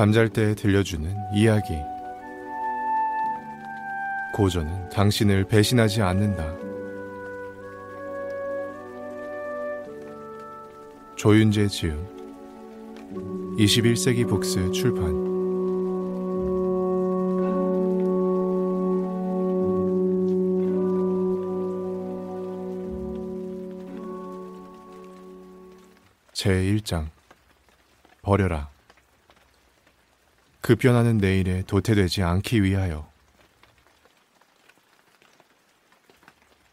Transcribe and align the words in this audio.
잠잘 0.00 0.30
때 0.30 0.54
들려주는 0.54 1.14
이야기. 1.34 1.74
고전은 4.34 4.88
당신을 4.88 5.44
배신하지 5.44 6.00
않는다. 6.00 6.56
조윤재 11.16 11.66
지음 11.66 12.02
21세기 13.58 14.26
북스 14.26 14.72
출판 14.72 15.19
제1장. 26.40 27.10
버려라. 28.22 28.70
급변하는 30.62 31.18
내일에 31.18 31.62
도태되지 31.66 32.22
않기 32.22 32.62
위하여. 32.62 33.10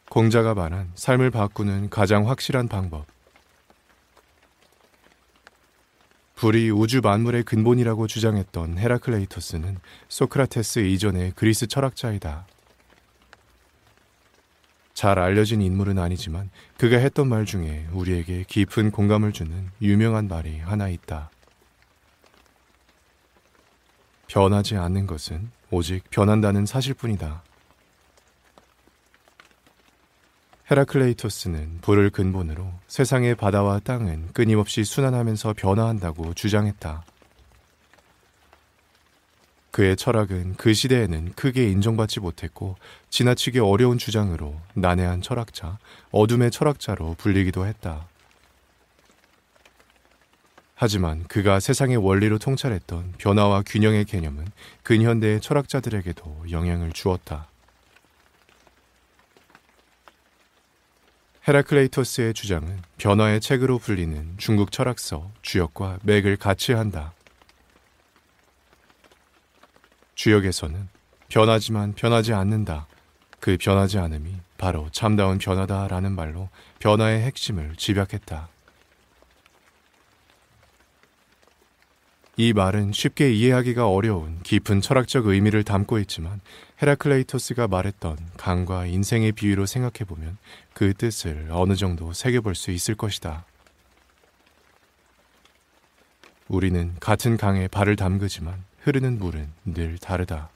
공자가 0.10 0.54
말한 0.54 0.92
삶을 0.96 1.32
바꾸는 1.32 1.90
가장 1.90 2.30
확실한 2.30 2.70
방법. 2.70 3.06
불이 6.36 6.70
우주 6.70 7.02
만물의 7.02 7.44
근본이라고 7.44 8.08
주장했던 8.08 8.78
헤라클레이토스는 8.78 9.80
소크라테스 10.08 10.80
이전의 10.80 11.34
그리스 11.36 11.68
철학자이다. 11.68 12.48
잘 14.98 15.20
알려진 15.20 15.62
인물은 15.62 16.00
아니지만 16.00 16.50
그가 16.76 16.98
했던 16.98 17.30
말 17.30 17.46
중에 17.46 17.86
우리에게 17.94 18.46
깊은 18.48 18.90
공감을 18.90 19.32
주는 19.32 19.70
유명한 19.80 20.28
말이 20.28 20.58
하나 20.58 20.90
있다. 20.90 21.30
변하지 24.26 24.76
않는 24.76 25.06
것은 25.06 25.52
오직 25.70 26.10
변한다는 26.10 26.66
사실뿐이다. 26.66 27.44
헤라클레이토스는 30.72 31.82
불을 31.82 32.10
근본으로 32.10 32.68
세상의 32.88 33.36
바다와 33.36 33.82
땅은 33.82 34.30
끊임없이 34.34 34.84
순환하면서 34.84 35.54
변화한다고 35.58 36.34
주장했다. 36.34 37.06
그의 39.78 39.96
철학은 39.96 40.56
그 40.56 40.74
시대에는 40.74 41.34
크게 41.34 41.70
인정받지 41.70 42.20
못했고 42.20 42.78
지나치게 43.12 43.60
어려운 43.60 44.00
주장으로 44.00 44.60
난해한 44.74 45.22
철학자, 45.22 45.78
어둠의 46.10 46.50
철학자로 46.50 47.14
불리기도 47.20 47.68
했다. 47.68 48.08
하지만 50.74 51.26
그가 51.28 51.60
세상의 51.60 51.98
원리로 51.98 52.40
통찰했던 52.40 53.14
변화와 53.20 53.62
균형의 53.68 54.06
개념은 54.06 54.48
근현대의 54.82 55.42
철학자들에게도 55.42 56.46
영향을 56.50 56.92
주었다. 56.92 57.48
헤라클레이토스의 61.48 62.34
주장은 62.34 62.82
변화의 62.98 63.42
책으로 63.42 63.78
불리는 63.78 64.38
중국 64.38 64.72
철학서 64.72 65.30
주역과 65.44 66.00
맥을 66.02 66.38
같이 66.38 66.74
한다. 66.74 67.14
주역에서는 70.18 70.90
변하지만 71.30 71.94
변하지 71.94 72.34
않는다. 72.34 72.88
그 73.40 73.56
변하지 73.58 74.00
않음이 74.00 74.34
바로 74.58 74.90
참다운 74.92 75.38
변화다라는 75.38 76.14
말로 76.14 76.50
변화의 76.80 77.22
핵심을 77.22 77.76
집약했다. 77.78 78.50
이 82.40 82.54
말은 82.54 82.94
쉽게 82.94 83.32
이해하기가 83.32 83.90
어려운 83.90 84.42
깊은 84.44 84.82
철학적 84.82 85.28
의미를 85.28 85.64
담고 85.64 86.00
있지만 86.00 86.42
헤라클레이토스가 86.82 87.68
말했던 87.68 88.18
강과 88.38 88.88
인생의 88.88 89.32
비유로 89.34 89.66
생각해보면 89.66 90.38
그 90.74 90.94
뜻을 90.94 91.48
어느 91.52 91.76
정도 91.76 92.14
새겨볼 92.14 92.56
수 92.56 92.72
있을 92.72 92.96
것이다. 92.96 93.46
우리는 96.48 96.96
같은 97.00 97.38
강에 97.38 97.68
발을 97.68 97.96
담그지만 97.96 98.67
흐르는 98.88 99.20
물은 99.20 99.52
늘 99.66 99.98
다르다. 99.98 100.50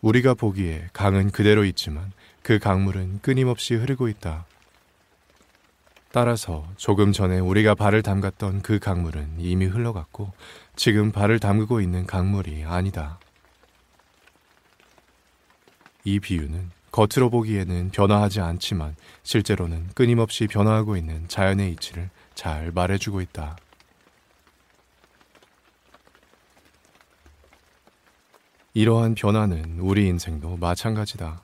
우리가 0.00 0.34
보기에 0.34 0.90
강은 0.92 1.32
그대로 1.32 1.64
있지만 1.64 2.12
그 2.44 2.60
강물은 2.60 3.18
끊임없이 3.20 3.74
흐르고 3.74 4.06
있다. 4.06 4.46
따라서 6.12 6.68
조금 6.76 7.10
전에 7.10 7.40
우리가 7.40 7.74
발을 7.74 8.02
담갔던 8.02 8.62
그 8.62 8.78
강물은 8.78 9.40
이미 9.40 9.66
흘러갔고 9.66 10.32
지금 10.76 11.10
발을 11.10 11.40
담그고 11.40 11.80
있는 11.80 12.06
강물이 12.06 12.64
아니다. 12.64 13.18
이 16.04 16.20
비유는 16.20 16.70
겉으로 16.92 17.28
보기에는 17.30 17.90
변화하지 17.90 18.40
않지만 18.40 18.94
실제로는 19.24 19.88
끊임없이 19.96 20.46
변화하고 20.46 20.96
있는 20.96 21.26
자연의 21.26 21.72
이치를 21.72 22.08
잘 22.36 22.70
말해주고 22.70 23.20
있다. 23.20 23.56
이러한 28.74 29.14
변화는 29.14 29.78
우리 29.80 30.06
인생도 30.06 30.56
마찬가지다. 30.58 31.40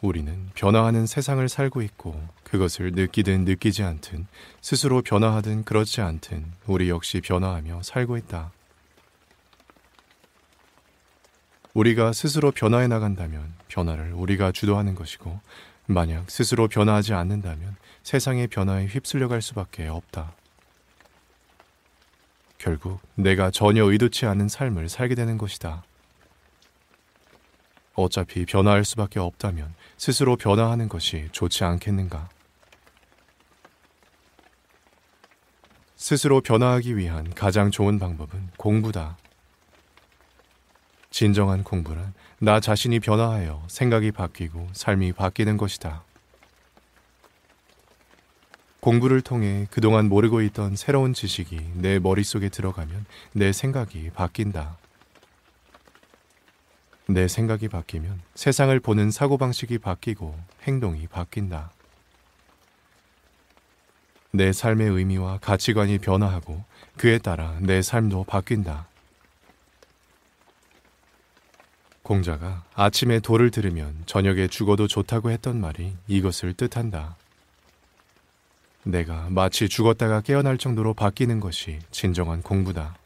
우리는 0.00 0.50
변화하는 0.54 1.06
세상을 1.06 1.46
살고 1.48 1.82
있고 1.82 2.20
그것을 2.42 2.92
느끼든 2.92 3.44
느끼지 3.44 3.82
않든 3.82 4.26
스스로 4.60 5.02
변화하든 5.02 5.64
그렇지 5.64 6.00
않든 6.00 6.52
우리 6.66 6.88
역시 6.88 7.20
변화하며 7.20 7.82
살고 7.82 8.16
있다. 8.18 8.52
우리가 11.74 12.12
스스로 12.12 12.50
변화해 12.50 12.86
나간다면 12.86 13.54
변화를 13.68 14.12
우리가 14.12 14.52
주도하는 14.52 14.94
것이고 14.94 15.40
만약 15.86 16.30
스스로 16.30 16.68
변화하지 16.68 17.14
않는다면 17.14 17.76
세상의 18.02 18.48
변화에 18.48 18.86
휩쓸려 18.86 19.28
갈 19.28 19.42
수밖에 19.42 19.88
없다. 19.88 20.34
결국 22.64 22.98
내가 23.14 23.50
전혀 23.50 23.84
의도치 23.84 24.24
않은 24.24 24.48
삶을 24.48 24.88
살게 24.88 25.14
되는 25.14 25.36
것이다. 25.36 25.84
어차피 27.92 28.46
변화할 28.46 28.86
수밖에 28.86 29.20
없다면 29.20 29.74
스스로 29.98 30.36
변화하는 30.36 30.88
것이 30.88 31.28
좋지 31.30 31.62
않겠는가? 31.62 32.30
스스로 35.94 36.40
변화하기 36.40 36.96
위한 36.96 37.28
가장 37.34 37.70
좋은 37.70 37.98
방법은 37.98 38.48
공부다. 38.56 39.18
진정한 41.10 41.64
공부는 41.64 42.14
나 42.38 42.60
자신이 42.60 42.98
변화하여 43.00 43.62
생각이 43.68 44.10
바뀌고 44.10 44.70
삶이 44.72 45.12
바뀌는 45.12 45.58
것이다. 45.58 46.02
공부를 48.84 49.22
통해 49.22 49.66
그동안 49.70 50.10
모르고 50.10 50.42
있던 50.42 50.76
새로운 50.76 51.14
지식이 51.14 51.70
내 51.76 51.98
머릿속에 51.98 52.50
들어가면 52.50 53.06
내 53.32 53.50
생각이 53.50 54.10
바뀐다. 54.10 54.76
내 57.06 57.26
생각이 57.26 57.68
바뀌면 57.68 58.20
세상을 58.34 58.78
보는 58.80 59.10
사고방식이 59.10 59.78
바뀌고 59.78 60.38
행동이 60.64 61.06
바뀐다. 61.06 61.70
내 64.32 64.52
삶의 64.52 64.90
의미와 64.90 65.38
가치관이 65.38 65.96
변화하고 65.96 66.62
그에 66.98 67.16
따라 67.16 67.56
내 67.62 67.80
삶도 67.80 68.24
바뀐다. 68.24 68.86
공자가 72.02 72.64
아침에 72.74 73.20
도를 73.20 73.50
들으면 73.50 74.02
저녁에 74.04 74.46
죽어도 74.46 74.86
좋다고 74.88 75.30
했던 75.30 75.58
말이 75.58 75.94
이것을 76.06 76.52
뜻한다. 76.52 77.16
내가 78.84 79.28
마치 79.30 79.68
죽었다가 79.68 80.20
깨어날 80.20 80.58
정도로 80.58 80.94
바뀌는 80.94 81.40
것이 81.40 81.78
진정한 81.90 82.42
공부다. 82.42 82.96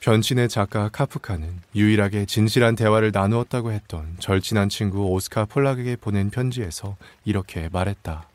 변신의 0.00 0.48
작가 0.48 0.88
카프카는 0.88 1.60
유일하게 1.74 2.26
진실한 2.26 2.76
대화를 2.76 3.10
나누었다고 3.12 3.72
했던 3.72 4.16
절친한 4.20 4.68
친구 4.68 5.08
오스카 5.08 5.46
폴락에게 5.46 5.96
보낸 5.96 6.30
편지에서 6.30 6.96
이렇게 7.24 7.68
말했다. 7.68 8.28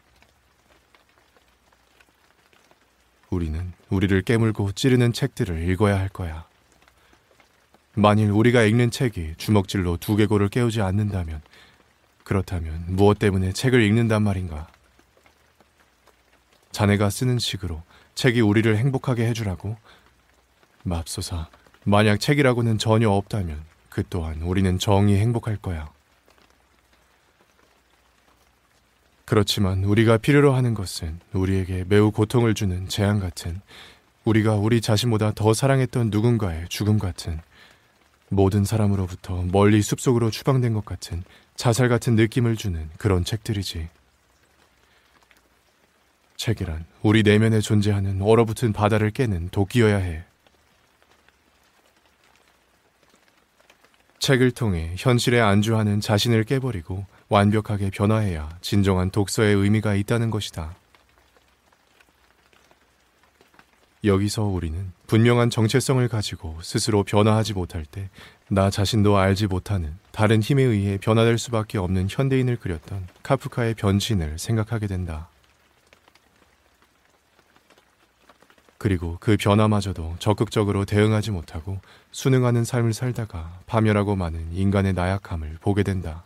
우리는 3.30 3.74
우리를 3.90 4.22
깨물고 4.22 4.74
찌르는 4.74 5.14
책들을 5.14 5.68
읽어야 5.70 6.00
할 6.00 6.10
거야. 6.10 6.46
만일 7.96 8.30
우리가 8.32 8.64
읽는 8.64 8.92
책이 8.92 9.36
주먹질로 9.38 9.98
두개골을 9.98 10.50
깨우지 10.50 10.82
않는다면, 10.82 11.42
그렇다면 12.34 12.86
무엇 12.88 13.20
때문에 13.20 13.54
책을 13.54 13.84
읽는단 13.84 14.24
말인가? 14.24 14.68
자네가 16.72 17.12
쓰는 17.12 17.38
식으로 17.38 17.84
책이 18.16 18.42
우리를 18.42 18.76
행복하게 18.76 19.28
해주라고? 19.28 19.78
맙소사, 20.82 21.48
만약 21.84 22.20
책이라고는 22.20 22.80
전혀 22.80 23.12
없다면 23.12 23.62
그 23.88 24.02
또한 24.10 24.42
우리는 24.42 24.80
정이 24.80 25.16
행복할 25.16 25.58
거야. 25.58 25.92
그렇지만 29.26 29.84
우리가 29.84 30.18
필요로 30.18 30.56
하는 30.56 30.74
것은 30.74 31.20
우리에게 31.34 31.86
매우 31.88 32.10
고통을 32.10 32.56
주는 32.56 32.88
재앙 32.88 33.20
같은 33.20 33.62
우리가 34.26 34.56
우리 34.56 34.82
자신보다 34.82 35.34
더 35.36 35.54
사랑했던 35.54 36.10
누군가의 36.10 36.66
죽음 36.70 36.98
같은 36.98 37.42
모든 38.30 38.66
사람으로부터 38.66 39.44
멀리 39.52 39.84
숲속으로 39.84 40.32
추방된 40.32 40.74
것 40.74 40.84
같은 40.84 41.24
자살 41.56 41.90
같은 41.90 42.16
느낌을 42.16 42.56
주는 42.56 42.90
그런 42.98 43.24
책들이지. 43.24 43.90
책이란 46.38 46.86
우리 47.02 47.24
내면에 47.24 47.62
존재하는 47.62 48.22
얼어붙은 48.22 48.74
바다를 48.74 49.12
깨는 49.12 49.50
도끼여야 49.50 49.98
해. 49.98 50.24
책을 54.20 54.52
통해 54.52 54.96
현실에 54.98 55.40
안주하는 55.40 56.00
자신을 56.00 56.46
깨버리고 56.46 57.06
완벽하게 57.28 57.90
변화해야 57.90 58.50
진정한 58.62 59.10
독서의 59.10 59.56
의미가 59.56 59.96
있다는 59.96 60.32
것이다. 60.32 60.76
여기서 64.06 64.44
우리는 64.44 64.92
분명한 65.08 65.50
정체성을 65.50 66.06
가지고 66.10 66.58
스스로 66.62 67.04
변화하지 67.04 67.54
못할 67.54 67.86
때 67.86 68.10
나 68.50 68.70
자신도 68.70 69.18
알지 69.18 69.48
못하는 69.48 69.96
다른 70.12 70.42
힘에 70.42 70.64
의해 70.64 70.98
변화될 70.98 71.38
수밖에 71.38 71.78
없는 71.78 72.08
현대인을 72.10 72.58
그렸던 72.58 73.08
카프카의 73.24 73.74
변신을 73.76 74.38
생각하게 74.38 74.88
된다. 74.88 75.30
그리고 78.78 79.16
그 79.22 79.38
변화마저도 79.38 80.18
적극적으로 80.20 80.84
대응하지 80.84 81.32
못하고 81.32 81.80
순응하는 82.12 82.66
삶을 82.66 82.92
살다가 82.92 83.60
파멸하고 83.66 84.18
마는 84.18 84.52
인간의 84.52 84.92
나약함을 84.92 85.60
보게 85.62 85.84
된다. 85.84 86.26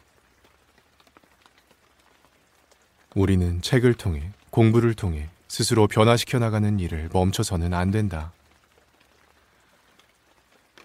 우리는 3.14 3.62
책을 3.62 3.94
통해 3.94 4.32
공부를 4.50 4.96
통해 4.96 5.30
스스로 5.48 5.88
변화시켜 5.88 6.40
나가는 6.40 6.80
일을 6.80 7.10
멈춰서는 7.14 7.76
안 7.76 7.92
된다. 7.92 8.32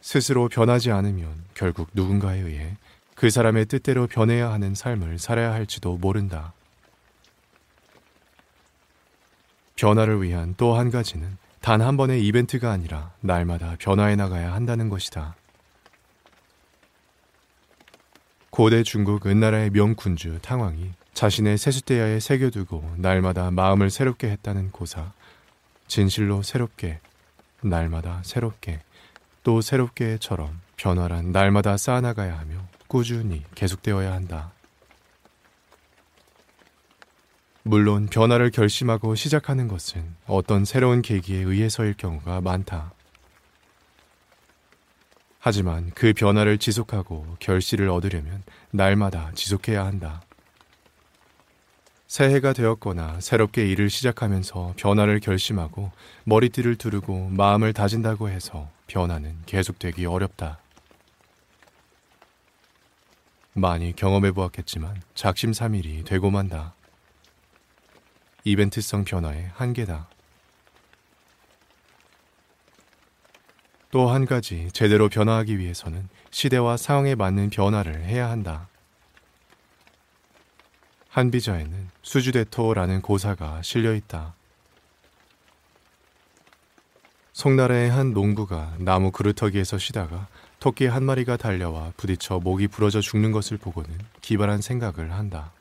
스스로 0.03 0.49
변하지 0.49 0.91
않으면 0.91 1.45
결국 1.55 1.89
누군가에 1.95 2.41
의해 2.41 2.77
그 3.15 3.31
사람의 3.31 3.67
뜻대로 3.67 4.07
변해야 4.09 4.51
하는 4.53 4.75
삶을 4.75 5.19
살아야 5.19 5.53
할지도 5.53 5.97
모른다. 5.97 6.53
변화를 9.77 10.23
위한 10.23 10.55
또 10.57 10.75
한 10.77 10.91
가지는 10.91 11.39
단 11.61 11.81
한 11.81 11.97
번의 11.97 12.27
이벤트가 12.27 12.73
아니라 12.73 13.13
날마다 13.21 13.77
변화해 13.79 14.17
나가야 14.17 14.53
한다는 14.53 14.89
것이다. 14.89 15.37
고대 18.51 18.83
중국 18.83 19.27
은나라의 19.27 19.71
명군주 19.71 20.41
탕왕이 20.43 20.93
자신의 21.15 21.57
세숫대야에 21.59 22.19
새겨두고 22.21 22.97
날마다 22.99 23.51
마음을 23.53 23.89
새롭게 23.91 24.31
했다는 24.31 24.73
고사. 24.73 25.13
진실로 25.87 26.43
새롭게, 26.43 27.01
날마다 27.63 28.21
새롭게, 28.25 28.81
또 29.43 29.61
새롭게처럼 29.61 30.61
변화란 30.77 31.33
날마다 31.33 31.77
쌓아나가야 31.77 32.39
하며 32.39 32.57
꾸준히 32.87 33.43
계속되어야 33.55 34.13
한다. 34.13 34.53
물론 37.65 38.07
변화를 38.07 38.51
결심하고 38.51 39.15
시작하는 39.15 39.69
것은 39.69 40.17
어떤 40.27 40.65
새로운 40.65 41.01
계기에 41.01 41.39
의해서일 41.39 41.95
경우가 41.97 42.41
많다. 42.41 42.93
하지만 45.39 45.91
그 45.95 46.13
변화를 46.13 46.59
지속하고 46.59 47.37
결실을 47.41 47.89
얻으려면 47.89 48.43
날마다 48.71 49.33
지속해야 49.35 49.85
한다. 49.85 50.23
새해가 52.07 52.53
되었거나 52.53 53.21
새롭게 53.21 53.67
일을 53.69 53.91
시작하면서 53.91 54.75
변화를 54.77 55.19
결심하고 55.19 55.91
머리띠를 56.25 56.77
두르고 56.77 57.31
마음을 57.31 57.73
다진다고 57.73 58.29
해서 58.29 58.69
변화는 58.93 59.41
계속되기 59.47 60.05
어렵다. 60.05 60.59
많이 63.55 63.97
경험해 63.97 64.33
보았겠지만 64.33 65.01
작심삼일이 65.15 66.05
되고 66.05 66.31
만다. 66.31 66.75
이벤트성 68.45 69.05
변화의 69.05 69.51
한계다. 69.55 70.09
또 73.91 74.11
한 74.11 74.27
가지 74.27 74.71
제대로 74.73 75.09
변화하기 75.09 75.59
위해서는 75.59 76.09
시대와 76.31 76.77
상황에 76.77 77.15
맞는 77.15 77.49
변화를 77.49 78.05
해야 78.05 78.29
한다. 78.29 78.69
한비자에는 81.09 81.89
수주대토라는 82.03 83.01
고사가 83.01 83.63
실려 83.63 83.95
있다. 83.95 84.35
송나라의 87.33 87.91
한 87.91 88.13
농부가 88.13 88.75
나무 88.79 89.11
그루터기에서 89.11 89.79
쉬다가 89.79 90.29
토끼 90.61 90.87
한 90.87 91.03
마리가 91.03 91.37
달려와 91.39 91.93
부딪혀 91.97 92.39
목이 92.39 92.69
부러져 92.69 93.01
죽는 93.01 93.33
것을 93.33 93.57
보고는 93.57 93.91
기발한 94.21 94.61
생각을 94.61 95.13
한다. 95.13 95.53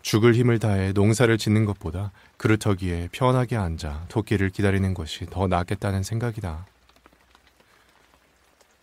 죽을 0.00 0.34
힘을 0.34 0.58
다해 0.58 0.92
농사를 0.92 1.36
짓는 1.36 1.66
것보다 1.66 2.12
그루터기에 2.38 3.10
편하게 3.12 3.56
앉아 3.56 4.06
토끼를 4.08 4.48
기다리는 4.48 4.94
것이 4.94 5.26
더 5.26 5.46
낫겠다는 5.46 6.02
생각이다. 6.02 6.66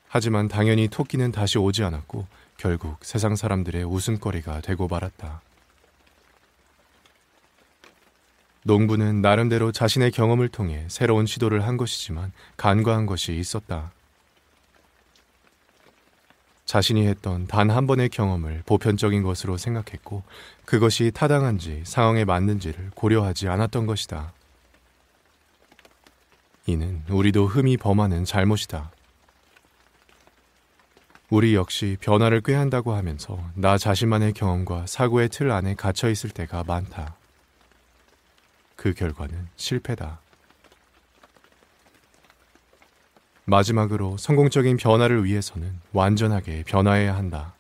하지만 0.08 0.48
당연히 0.48 0.88
토끼는 0.88 1.32
다시 1.32 1.58
오지 1.58 1.84
않았고 1.84 2.28
결국 2.58 3.04
세상 3.04 3.36
사람들의 3.36 3.84
웃음거리가 3.84 4.62
되고 4.62 4.88
말았다. 4.88 5.42
농부는 8.68 9.22
나름대로 9.22 9.72
자신의 9.72 10.10
경험을 10.10 10.50
통해 10.50 10.86
새로운 10.88 11.28
시도를 11.28 11.68
한 11.68 11.78
것이지만 11.78 12.32
간과한 12.58 13.06
것이 13.06 13.36
있었다. 13.38 13.92
자신이 16.66 17.06
했던 17.06 17.46
단 17.46 17.70
한 17.70 17.86
번의 17.86 18.10
경험을 18.10 18.64
보편적인 18.66 19.22
것으로 19.22 19.58
생각했고 19.58 20.24
그것이 20.66 21.12
타당한지 21.14 21.84
상황에 21.86 22.26
맞는지를 22.26 22.90
고려하지 22.96 23.48
않았던 23.48 23.86
것이다. 23.86 24.34
이는 26.66 27.04
우리도 27.08 27.46
흠이 27.46 27.78
범하는 27.78 28.26
잘못이다. 28.26 28.92
우리 31.30 31.54
역시 31.54 31.98
변화를 32.02 32.42
꾀한다고 32.42 32.94
하면서 32.96 33.40
나 33.54 33.78
자신만의 33.78 34.34
경험과 34.34 34.88
사고의 34.88 35.30
틀 35.30 35.52
안에 35.52 35.76
갇혀 35.76 36.10
있을 36.10 36.32
때가 36.32 36.64
많다. 36.64 37.16
그 38.86 38.94
결과는 38.94 39.48
실패다. 39.56 40.20
마지막으로 43.46 44.16
성공적인 44.18 44.78
변화를 44.78 45.26
위해서는 45.26 45.80
완전하게 45.92 46.62
변화해야 46.68 47.16
한다. 47.16 47.56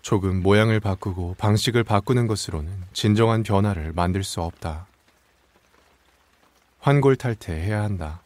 조금 0.00 0.42
모양을 0.42 0.80
바꾸고 0.80 1.34
방식을 1.36 1.84
바꾸는 1.84 2.26
것으로는 2.26 2.84
진정한 2.94 3.42
변화를 3.42 3.92
만들 3.92 4.24
수 4.24 4.40
없다. 4.40 4.86
환골탈태해야 6.78 7.82
한다. 7.82 8.22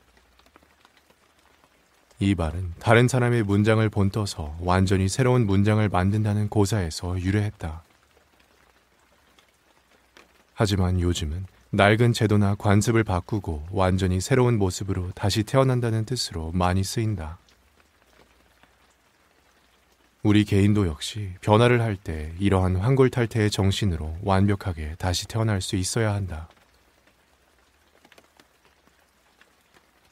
이 2.20 2.36
말은 2.36 2.74
다른 2.78 3.08
사람의 3.08 3.42
문장을 3.42 3.88
본떠서 3.88 4.58
완전히 4.60 5.08
새로운 5.08 5.46
문장을 5.46 5.88
만든다는 5.88 6.48
고사에서 6.48 7.18
유래했다. 7.20 7.87
하지만 10.60 11.00
요즘은 11.00 11.46
낡은 11.70 12.12
제도나 12.12 12.56
관습을 12.56 13.04
바꾸고 13.04 13.68
완전히 13.70 14.20
새로운 14.20 14.58
모습으로 14.58 15.12
다시 15.12 15.44
태어난다는 15.44 16.04
뜻으로 16.04 16.50
많이 16.50 16.82
쓰인다. 16.82 17.38
우리 20.24 20.42
개인도 20.44 20.88
역시 20.88 21.32
변화를 21.42 21.80
할 21.80 21.96
때 21.96 22.32
이러한 22.40 22.74
환골탈태의 22.74 23.52
정신으로 23.52 24.16
완벽하게 24.24 24.96
다시 24.98 25.28
태어날 25.28 25.60
수 25.60 25.76
있어야 25.76 26.12
한다. 26.12 26.48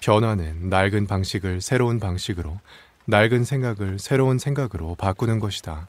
변화는 0.00 0.68
낡은 0.68 1.08
방식을 1.08 1.60
새로운 1.60 1.98
방식으로, 1.98 2.60
낡은 3.06 3.42
생각을 3.42 3.98
새로운 3.98 4.38
생각으로 4.38 4.94
바꾸는 4.94 5.40
것이다. 5.40 5.88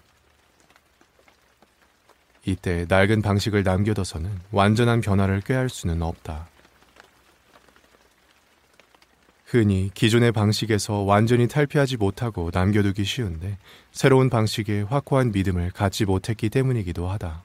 이때 2.48 2.86
낡은 2.88 3.22
방식을 3.22 3.64
남겨둬서는 3.64 4.32
완전한 4.54 5.02
변화를 5.02 5.42
꾀할 5.42 5.68
수는 5.68 6.02
없다. 6.02 6.48
흔히 9.46 9.92
기존의 9.94 10.32
방식에서 10.32 11.02
완전히 11.02 11.50
탈피하지 11.50 11.98
못하고 11.98 12.50
남겨두기 12.54 13.04
쉬운데 13.04 13.58
새로운 13.92 14.30
방식에 14.30 14.84
확고한 14.84 15.34
믿음을 15.34 15.72
갖지 15.72 16.06
못했기 16.06 16.50
때문이기도 16.50 17.10
하다. 17.10 17.44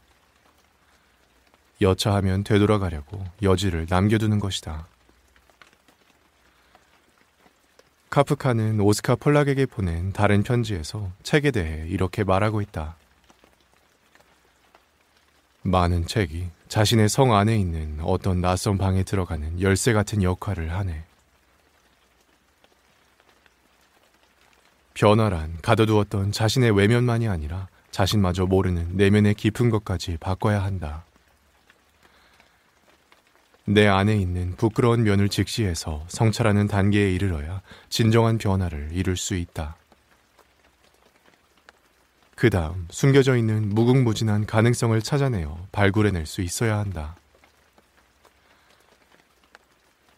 여차하면 1.81 2.45
되돌아가려고 2.45 3.25
여지를 3.43 3.89
남겨두는 3.91 4.39
것이다. 4.39 4.87
카프카는 8.09 8.79
오스카 8.79 9.17
폴락에게 9.17 9.67
보낸 9.67 10.13
다른 10.13 10.45
편지에서 10.45 11.11
책에 11.25 11.51
대해 11.51 11.89
이렇게 11.89 12.23
말하고 12.23 12.61
있다. 12.61 13.02
많은 15.63 16.07
책이 16.07 16.49
자신의 16.69 17.09
성 17.09 17.35
안에 17.35 17.57
있는 17.57 17.99
어떤 18.03 18.41
낯선 18.41 18.79
방에 18.79 19.03
들어가는 19.03 19.61
열쇠 19.61 19.93
같은 19.93 20.23
역할을 20.23 20.73
하네. 20.73 21.05
변화란 24.95 25.59
가둬두었던 25.63 26.33
자신의 26.33 26.77
외면만이 26.77 27.29
아니라 27.29 27.69
자신마저 27.91 28.47
모르는 28.47 28.97
내면의 28.97 29.35
깊은 29.35 29.71
것까지 29.71 30.17
바꿔야 30.19 30.63
한다. 30.63 31.05
내 33.65 33.87
안에 33.87 34.17
있는 34.17 34.57
부끄러운 34.57 35.05
면을 35.05 35.29
직시해서 35.29 36.05
성찰하는 36.09 36.67
단계에 36.67 37.13
이르러야 37.13 37.63
진정한 37.89 38.39
변화를 38.39 38.91
이룰 38.93 39.17
수 39.17 39.35
있다. 39.35 39.77
그 42.43 42.51
다음 42.51 42.89
숨겨져 42.91 43.37
있는 43.37 43.69
무궁무진한 43.69 44.47
가능성을 44.47 45.01
찾아내어 45.01 45.69
발굴해낼 45.71 46.27
수 46.27 46.43
있어야 46.43 46.77
한다. 46.77 47.15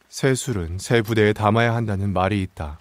새 0.09 0.35
술은 0.35 0.78
새 0.78 1.02
부대에 1.02 1.35
담아야 1.35 1.75
한다는 1.75 2.14
말이 2.14 2.40
있다. 2.43 2.78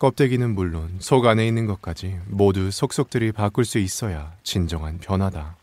껍데기는 0.00 0.52
물론 0.56 0.96
속 0.98 1.24
안에 1.24 1.46
있는 1.46 1.66
것까지 1.66 2.18
모두 2.26 2.72
속속들이 2.72 3.30
바꿀 3.30 3.64
수 3.64 3.78
있어야 3.78 4.34
진정한 4.42 4.98
변화다. 4.98 5.56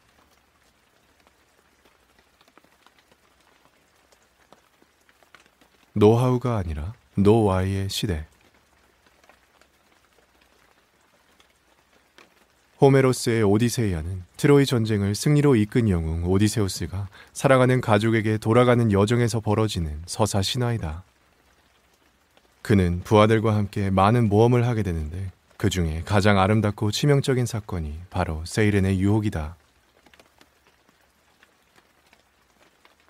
노하우가 5.91 6.55
아니라 6.55 6.93
노와이의 7.15 7.89
시대. 7.89 8.25
호메로스의 12.81 13.43
오디세이아는 13.43 14.23
트로이 14.35 14.65
전쟁을 14.65 15.15
승리로 15.15 15.55
이끈 15.55 15.89
영웅 15.89 16.25
오디세우스가 16.25 17.07
사랑하는 17.31 17.79
가족에게 17.79 18.37
돌아가는 18.37 18.91
여정에서 18.91 19.39
벌어지는 19.39 20.01
서사 20.05 20.41
신화이다. 20.41 21.03
그는 22.61 23.01
부하들과 23.03 23.55
함께 23.55 23.89
많은 23.89 24.27
모험을 24.27 24.67
하게 24.67 24.83
되는데 24.83 25.31
그 25.55 25.69
중에 25.69 26.01
가장 26.03 26.37
아름답고 26.37 26.91
치명적인 26.91 27.45
사건이 27.45 27.99
바로 28.09 28.43
세이렌의 28.45 28.99
유혹이다. 28.99 29.55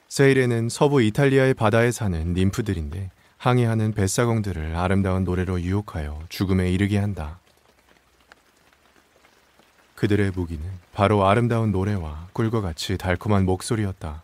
세이렌은 0.09 0.69
서부 0.69 1.01
이탈리아의 1.01 1.55
바다에 1.55 1.91
사는 1.91 2.33
님프들인데 2.33 3.09
항해하는 3.37 3.93
뱃사공들을 3.93 4.75
아름다운 4.75 5.23
노래로 5.23 5.61
유혹하여 5.61 6.19
죽음에 6.29 6.71
이르게 6.71 6.97
한다. 6.97 7.39
그들의 9.95 10.31
무기는 10.35 10.63
바로 10.93 11.25
아름다운 11.25 11.71
노래와 11.71 12.29
꿀과 12.33 12.61
같이 12.61 12.97
달콤한 12.97 13.45
목소리였다. 13.45 14.23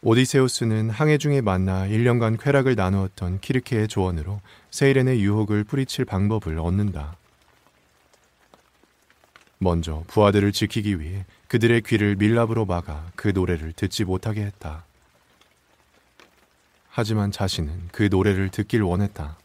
오디세우스는 0.00 0.90
항해 0.90 1.18
중에 1.18 1.40
만나 1.40 1.88
1년간 1.88 2.40
쾌락을 2.40 2.76
나누었던 2.76 3.40
키르케의 3.40 3.88
조언으로 3.88 4.40
세이렌의 4.70 5.20
유혹을 5.20 5.64
뿌리칠 5.64 6.04
방법을 6.04 6.58
얻는다. 6.58 7.16
먼저 9.58 10.04
부하들을 10.06 10.52
지키기 10.52 11.00
위해 11.00 11.24
그들의 11.48 11.82
귀를 11.82 12.14
밀랍으로 12.14 12.64
막아 12.64 13.10
그 13.16 13.28
노래를 13.28 13.72
듣지 13.72 14.04
못하게 14.04 14.42
했다. 14.42 14.84
하지만 16.88 17.32
자신은 17.32 17.88
그 17.90 18.08
노래를 18.10 18.50
듣길 18.50 18.82
원했다. 18.82 19.36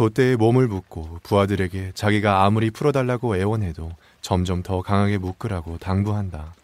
돛대에 0.00 0.36
몸을 0.36 0.66
붓고 0.66 1.18
부하들에게 1.22 1.92
자기가 1.92 2.42
아무리 2.42 2.70
풀어달라고 2.70 3.36
애원해도 3.36 3.90
점점 4.22 4.62
더 4.62 4.80
강하게 4.80 5.18
묶으라고 5.18 5.76
당부한다. 5.76 6.54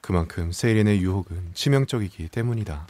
그만큼 0.00 0.52
세이렌의 0.52 1.00
유혹은 1.00 1.50
치명적이기 1.52 2.28
때문이다. 2.28 2.86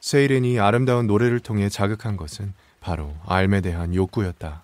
세이렌이 0.00 0.60
아름다운 0.60 1.08
노래를 1.08 1.40
통해 1.40 1.68
자극한 1.68 2.16
것은 2.16 2.54
바로 2.78 3.16
알에 3.26 3.60
대한 3.60 3.92
욕구였다. 3.92 4.62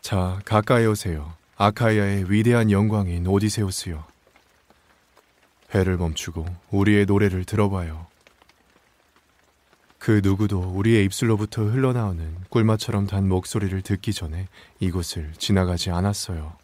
자, 0.00 0.40
가까이 0.44 0.86
오세요. 0.86 1.34
아카이아의 1.56 2.30
위대한 2.30 2.70
영광인 2.70 3.26
오디세우스요. 3.26 4.15
배를 5.68 5.96
멈추고 5.96 6.46
우리의 6.70 7.06
노래를 7.06 7.44
들어봐요. 7.44 8.06
그 9.98 10.20
누구도 10.22 10.60
우리의 10.60 11.04
입술로부터 11.04 11.64
흘러나오는 11.64 12.36
꿀맛처럼 12.50 13.06
단 13.06 13.28
목소리를 13.28 13.82
듣기 13.82 14.12
전에 14.12 14.46
이곳을 14.78 15.32
지나가지 15.36 15.90
않았어요. 15.90 16.56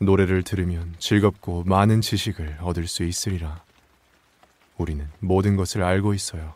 노래를 0.00 0.42
들으면 0.42 0.94
즐겁고 0.98 1.62
많은 1.64 2.00
지식을 2.00 2.58
얻을 2.62 2.88
수 2.88 3.04
있으리라. 3.04 3.62
우리는 4.76 5.08
모든 5.20 5.54
것을 5.56 5.84
알고 5.84 6.14
있어요. 6.14 6.54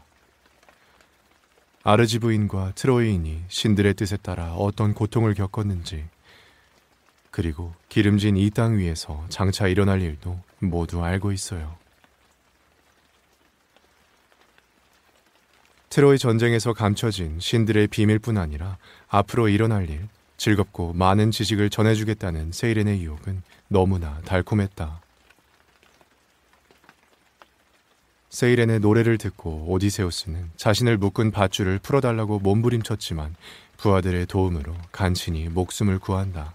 아르지 1.85 2.19
부인과 2.19 2.73
트로이인이 2.75 3.45
신들의 3.47 3.95
뜻에 3.95 4.16
따라 4.16 4.55
어떤 4.55 4.93
고통을 4.93 5.35
겪었는지, 5.35 6.05
그리고 7.37 7.75
기름진 7.90 8.38
이 8.38 8.49
땅 8.49 8.78
위에서 8.78 9.26
장차 9.28 9.69
일어날 9.69 10.00
일도 10.00 10.40
모두 10.59 11.05
알고 11.05 11.33
있어요. 11.33 11.76
트로이 15.90 16.16
전쟁에서 16.16 16.73
감춰진 16.73 17.38
신들의 17.38 17.88
비밀뿐 17.88 18.38
아니라 18.38 18.78
앞으로 19.09 19.50
일어날 19.50 19.90
일, 19.90 20.09
즐겁고 20.38 20.95
많은 20.95 21.31
지식을 21.31 21.69
전해주겠다는 21.69 22.52
세이렌의 22.52 23.02
유혹은 23.02 23.43
너무나 23.69 24.19
달콤했다. 24.23 25.02
세이렌의 28.31 28.81
노래를 28.81 29.19
듣고 29.19 29.66
오디세우스는 29.69 30.52
자신을 30.57 30.97
묶은 30.97 31.33
밧줄을 31.33 31.81
풀어달라고 31.81 32.38
몸부림쳤지만 32.38 33.37
부하들의 33.76 34.25
도움으로 34.25 34.75
간신히 34.90 35.50
목숨을 35.50 35.99
구한다. 35.99 36.55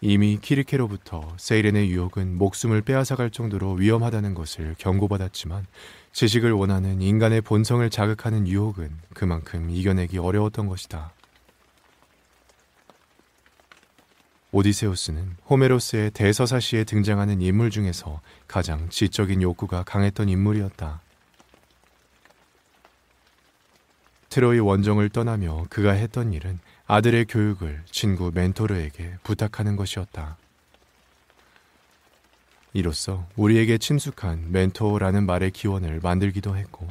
이미 0.00 0.38
키르케로부터 0.40 1.34
세이렌의 1.38 1.90
유혹은 1.90 2.38
목숨을 2.38 2.82
빼앗아갈 2.82 3.30
정도로 3.30 3.72
위험하다는 3.72 4.34
것을 4.34 4.76
경고받았지만 4.78 5.66
지식을 6.12 6.52
원하는 6.52 7.02
인간의 7.02 7.40
본성을 7.40 7.88
자극하는 7.90 8.46
유혹은 8.46 8.96
그만큼 9.12 9.70
이겨내기 9.70 10.18
어려웠던 10.18 10.68
것이다. 10.68 11.12
오디세우스는 14.52 15.36
호메로스의 15.50 16.12
대서사시에 16.12 16.84
등장하는 16.84 17.42
인물 17.42 17.70
중에서 17.70 18.20
가장 18.46 18.88
지적인 18.88 19.42
욕구가 19.42 19.82
강했던 19.82 20.28
인물이었다. 20.28 21.02
트로이 24.30 24.60
원정을 24.60 25.08
떠나며 25.08 25.66
그가 25.68 25.92
했던 25.92 26.32
일은 26.32 26.60
아들의 26.90 27.26
교육을 27.26 27.82
친구 27.90 28.30
멘토르에게 28.34 29.16
부탁하는 29.22 29.76
것이었다. 29.76 30.38
이로써 32.72 33.28
우리에게 33.36 33.76
친숙한 33.76 34.50
멘토라는 34.52 35.26
말의 35.26 35.50
기원을 35.50 36.00
만들기도 36.02 36.56
했고 36.56 36.88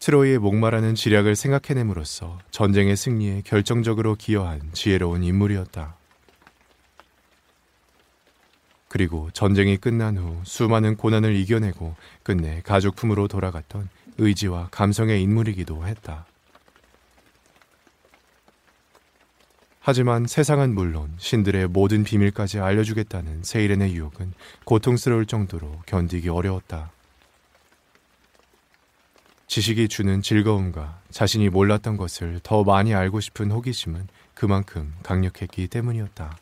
트로이의 0.00 0.38
목마라는 0.38 0.94
지략을 0.94 1.34
생각해냄으로써 1.34 2.38
전쟁의 2.50 2.94
승리에 2.94 3.42
결정적으로 3.46 4.16
기여한 4.16 4.70
지혜로운 4.74 5.24
인물이었다. 5.24 5.96
그리고 8.88 9.30
전쟁이 9.32 9.78
끝난 9.78 10.18
후 10.18 10.40
수많은 10.44 10.96
고난을 10.96 11.34
이겨내고 11.34 11.96
끝내 12.22 12.60
가족품으로 12.64 13.28
돌아갔던 13.28 13.88
의지와 14.18 14.68
감성의 14.70 15.22
인물이기도 15.22 15.86
했다. 15.86 16.26
하지만 19.90 20.26
세상은 20.26 20.74
물론 20.74 21.14
신들의 21.16 21.68
모든 21.68 22.04
비밀까지 22.04 22.60
알려주겠다는 22.60 23.42
세이렌의 23.42 23.94
유혹은 23.94 24.34
고통스러울 24.64 25.24
정도로 25.24 25.80
견디기 25.86 26.28
어려웠다. 26.28 26.92
지식이 29.46 29.88
주는 29.88 30.20
즐거움과 30.20 31.00
자신이 31.08 31.48
몰랐던 31.48 31.96
것을 31.96 32.38
더 32.42 32.64
많이 32.64 32.94
알고 32.94 33.20
싶은 33.20 33.50
호기심은 33.50 34.08
그만큼 34.34 34.92
강력했기 35.04 35.68
때문이었다. 35.68 36.36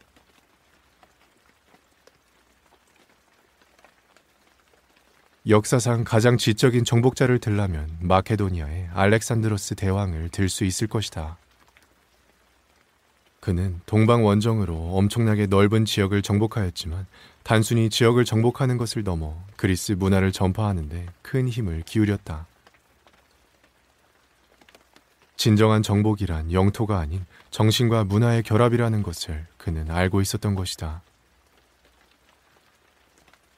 역사상 5.49 6.03
가장 6.03 6.37
지적인 6.37 6.83
정복자를 6.83 7.39
들라면 7.39 7.97
마케도니아의 8.01 8.89
알렉산드로스 8.93 9.77
대왕을 9.77 10.31
들 10.31 10.49
수 10.49 10.65
있을 10.65 10.89
것이다. 10.89 11.39
그는 13.47 13.81
동방 13.87 14.25
원정으로 14.25 14.97
엄청나게 14.97 15.47
넓은 15.47 15.85
지역을 15.85 16.21
정복하였지만 16.21 17.07
단순히 17.45 17.91
지역을 17.91 18.25
정복하는 18.25 18.77
것을 18.77 19.05
넘어 19.05 19.37
그리스 19.55 19.93
문화를 19.93 20.33
전파하는데 20.33 21.07
큰 21.23 21.49
힘을 21.49 21.85
기울였다. 21.87 22.49
진정한 25.37 25.85
정복이란 25.85 26.51
영토가 26.51 26.99
아닌 26.99 27.25
정신과 27.53 28.03
문화의 28.03 28.43
결합이라는 28.43 29.05
것을 29.05 29.47
그는 29.59 29.93
알고 29.93 30.21
있었던 30.23 30.57
것이다. 30.57 31.03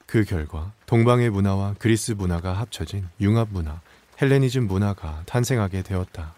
그 0.04 0.23
결과 0.25 0.71
동방의 0.85 1.30
문화와 1.30 1.76
그리스 1.78 2.12
문화가 2.12 2.52
합쳐진 2.52 3.09
융합 3.23 3.49
문화, 3.50 3.80
헬레니즘 4.21 4.66
문화가 4.66 5.23
탄생하게 5.25 5.80
되었다. 5.80 6.35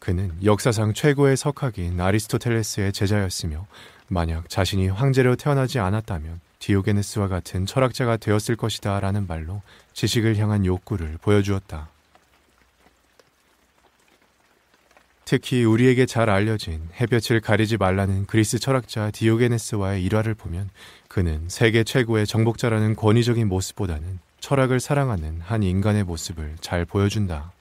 그는 0.00 0.32
역사상 0.42 0.94
최고의 0.94 1.36
석학인 1.36 2.00
아리스토텔레스의 2.00 2.92
제자였으며 2.92 3.66
만약 4.08 4.48
자신이 4.48 4.88
황제로 4.88 5.36
태어나지 5.36 5.78
않았다면 5.78 6.40
디오게네스와 6.58 7.28
같은 7.28 7.66
철학자가 7.66 8.16
되었을 8.16 8.56
것이다 8.56 8.98
라는 8.98 9.26
말로 9.26 9.62
지식을 9.92 10.36
향한 10.38 10.66
욕구를 10.66 11.18
보여주었다. 11.20 11.88
특히 15.26 15.64
우리에게 15.64 16.06
잘 16.06 16.28
알려진 16.28 16.88
햇볕을 17.00 17.40
가리지 17.40 17.76
말라는 17.76 18.26
그리스 18.26 18.58
철학자 18.58 19.12
디오게네스와의 19.12 20.02
일화를 20.02 20.34
보면 20.34 20.70
그는 21.08 21.44
세계 21.48 21.84
최고의 21.84 22.26
정복자라는 22.26 22.96
권위적인 22.96 23.46
모습보다는 23.48 24.18
철학을 24.40 24.80
사랑하는 24.80 25.40
한 25.40 25.62
인간의 25.62 26.04
모습을 26.04 26.56
잘 26.60 26.84
보여준다. 26.84 27.52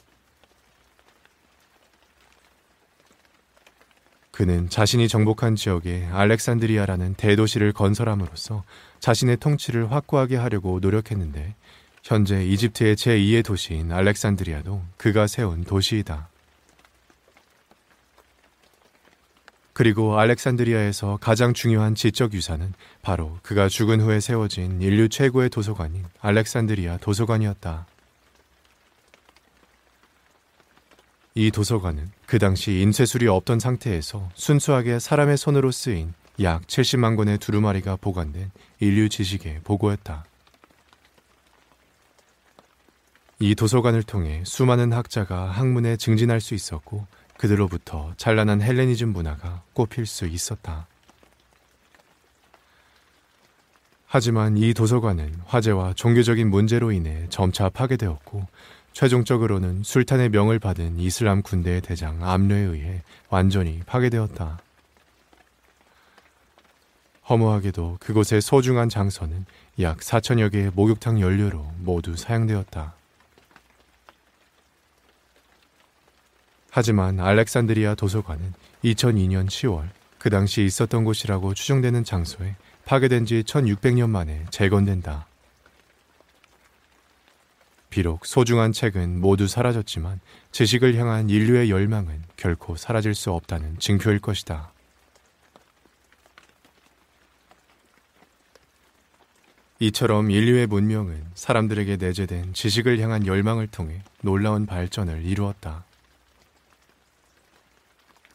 그는 4.39 4.69
자신이 4.69 5.09
정복한 5.09 5.57
지역에 5.57 6.07
알렉산드리아라는 6.13 7.15
대도시를 7.15 7.73
건설함으로써 7.73 8.63
자신의 9.01 9.35
통치를 9.35 9.91
확고하게 9.91 10.37
하려고 10.37 10.79
노력했는데 10.79 11.55
현재 12.03 12.45
이집트의 12.45 12.95
제2의 12.95 13.43
도시인 13.43 13.91
알렉산드리아도 13.91 14.81
그가 14.95 15.27
세운 15.27 15.65
도시이다. 15.65 16.29
그리고 19.73 20.17
알렉산드리아에서 20.17 21.17
가장 21.19 21.53
중요한 21.53 21.93
지적 21.93 22.33
유산은 22.33 22.75
바로 23.01 23.39
그가 23.43 23.67
죽은 23.67 23.99
후에 23.99 24.21
세워진 24.21 24.81
인류 24.81 25.09
최고의 25.09 25.49
도서관인 25.49 26.05
알렉산드리아 26.21 26.99
도서관이었다. 26.99 27.87
이 31.39 31.51
도서관은 31.51 32.11
그 32.25 32.37
당시 32.37 32.81
인쇄술이 32.81 33.29
없던 33.29 33.61
상태에서 33.61 34.29
순수하게 34.33 34.99
사람의 34.99 35.37
손으로 35.37 35.71
쓰인 35.71 36.13
약 36.41 36.67
70만 36.67 37.15
권의 37.15 37.37
두루마리가 37.37 37.95
보관된 37.95 38.51
인류 38.81 39.07
지식의 39.07 39.61
보고였다. 39.63 40.25
이 43.39 43.55
도서관을 43.55 44.03
통해 44.03 44.43
수많은 44.45 44.91
학자가 44.91 45.45
학문에 45.45 45.95
증진할 45.95 46.41
수 46.41 46.55
있었고 46.55 47.07
그들로부터 47.37 48.11
찬란한 48.17 48.61
헬레니즘 48.61 49.07
문화가 49.13 49.63
꼽힐 49.71 50.05
수 50.05 50.27
있었다. 50.27 50.87
하지만 54.07 54.57
이 54.57 54.73
도서관은 54.73 55.35
화재와 55.45 55.93
종교적인 55.93 56.49
문제로 56.49 56.91
인해 56.91 57.27
점차 57.29 57.69
파괴되었고 57.69 58.45
최종적으로는 58.93 59.83
술탄의 59.83 60.29
명을 60.29 60.59
받은 60.59 60.99
이슬람 60.99 61.41
군대의 61.41 61.81
대장 61.81 62.23
암르에 62.23 62.59
의해 62.59 63.03
완전히 63.29 63.79
파괴되었다. 63.85 64.59
허무하게도 67.29 67.97
그곳의 67.99 68.41
소중한 68.41 68.89
장서는 68.89 69.45
약 69.81 69.99
4천여 69.99 70.51
개의 70.51 70.71
목욕탕 70.73 71.21
연료로 71.21 71.71
모두 71.77 72.15
사용되었다. 72.17 72.95
하지만 76.71 77.19
알렉산드리아 77.19 77.95
도서관은 77.95 78.53
2002년 78.83 79.47
10월 79.47 79.89
그 80.17 80.29
당시 80.29 80.63
있었던 80.65 81.03
곳이라고 81.03 81.53
추정되는 81.53 82.03
장소에 82.03 82.55
파괴된 82.85 83.25
지 83.25 83.43
1600년 83.43 84.09
만에 84.09 84.45
재건된다. 84.49 85.28
비록 87.89 88.25
소중한 88.25 88.71
책은 88.71 89.19
모두 89.19 89.47
사라졌지만 89.47 90.19
지식을 90.51 90.95
향한 90.95 91.29
인류의 91.29 91.69
열망은 91.69 92.23
결코 92.37 92.75
사라질 92.75 93.15
수 93.15 93.31
없다는 93.31 93.79
증표일 93.79 94.19
것이다. 94.19 94.71
이처럼 99.81 100.29
인류의 100.29 100.67
문명은 100.67 101.25
사람들에게 101.35 101.95
내재된 101.95 102.53
지식을 102.53 102.99
향한 102.99 103.25
열망을 103.25 103.67
통해 103.67 104.03
놀라운 104.21 104.65
발전을 104.65 105.25
이루었다. 105.25 105.85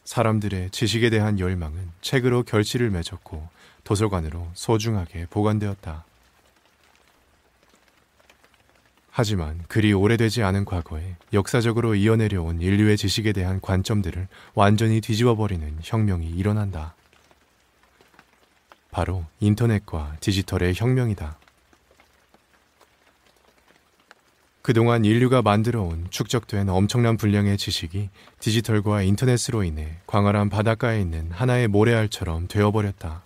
사람들의 0.05 0.71
지식에 0.71 1.09
대한 1.09 1.39
열망은 1.39 1.91
책으로 2.01 2.43
결실을 2.43 2.89
맺었고 2.89 3.47
도서관으로 3.83 4.49
소중하게 4.53 5.27
보관되었다. 5.29 6.05
하지만 9.17 9.63
그리 9.69 9.93
오래되지 9.93 10.43
않은 10.43 10.65
과거에 10.65 11.15
역사적으로 11.31 11.95
이어내려온 11.95 12.59
인류의 12.59 12.97
지식에 12.97 13.31
대한 13.31 13.61
관점들을 13.61 14.27
완전히 14.55 14.99
뒤집어버리는 14.99 15.79
혁명이 15.81 16.27
일어난다. 16.31 16.95
바로 18.91 19.23
인터넷과 19.39 20.17
디지털의 20.19 20.73
혁명이다. 20.75 21.39
그동안 24.61 25.05
인류가 25.05 25.41
만들어온 25.41 26.07
축적된 26.09 26.67
엄청난 26.67 27.15
분량의 27.15 27.57
지식이 27.57 28.09
디지털과 28.41 29.03
인터넷으로 29.03 29.63
인해 29.63 29.95
광활한 30.07 30.49
바닷가에 30.49 30.99
있는 30.99 31.31
하나의 31.31 31.69
모래알처럼 31.69 32.49
되어버렸다. 32.49 33.23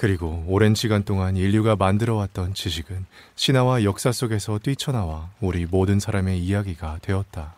그리고 0.00 0.42
오랜 0.46 0.74
시간 0.74 1.02
동안 1.02 1.36
인류가 1.36 1.76
만들어왔던 1.76 2.54
지식은 2.54 3.04
신화와 3.34 3.84
역사 3.84 4.12
속에서 4.12 4.58
뛰쳐나와 4.58 5.28
우리 5.42 5.66
모든 5.66 6.00
사람의 6.00 6.38
이야기가 6.38 7.00
되었다. 7.02 7.54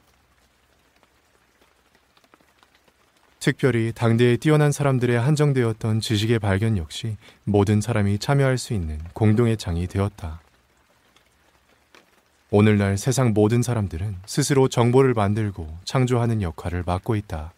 특별히 3.38 3.92
당대에 3.94 4.38
뛰어난 4.38 4.72
사람들의 4.72 5.20
한정되었던 5.20 6.00
지식의 6.00 6.40
발견 6.40 6.76
역시 6.78 7.16
모든 7.44 7.81
사람이 7.81 8.18
참여할 8.18 8.59
수 8.59 8.74
있는 8.74 8.98
공동의 9.12 9.57
장이 9.57 9.87
되었다. 9.87 10.40
오늘날 12.50 12.98
세상 12.98 13.35
모든 13.35 13.62
사람들은 13.62 14.16
스스로 14.26 14.66
정보를 14.66 15.14
만들고 15.14 15.78
창조하는 15.85 16.42
역할을 16.42 16.83
맡고 16.85 17.14
있다. 17.14 17.52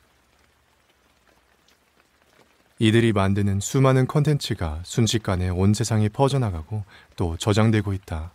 이들이 2.79 3.13
만드는 3.13 3.61
수많은 3.61 4.07
컨텐츠가 4.07 4.81
순식간에 4.85 5.49
온 5.49 5.75
세상에 5.75 6.09
퍼져나가고 6.09 6.85
또 7.17 7.37
저장되고 7.37 7.93
있다. 7.93 8.33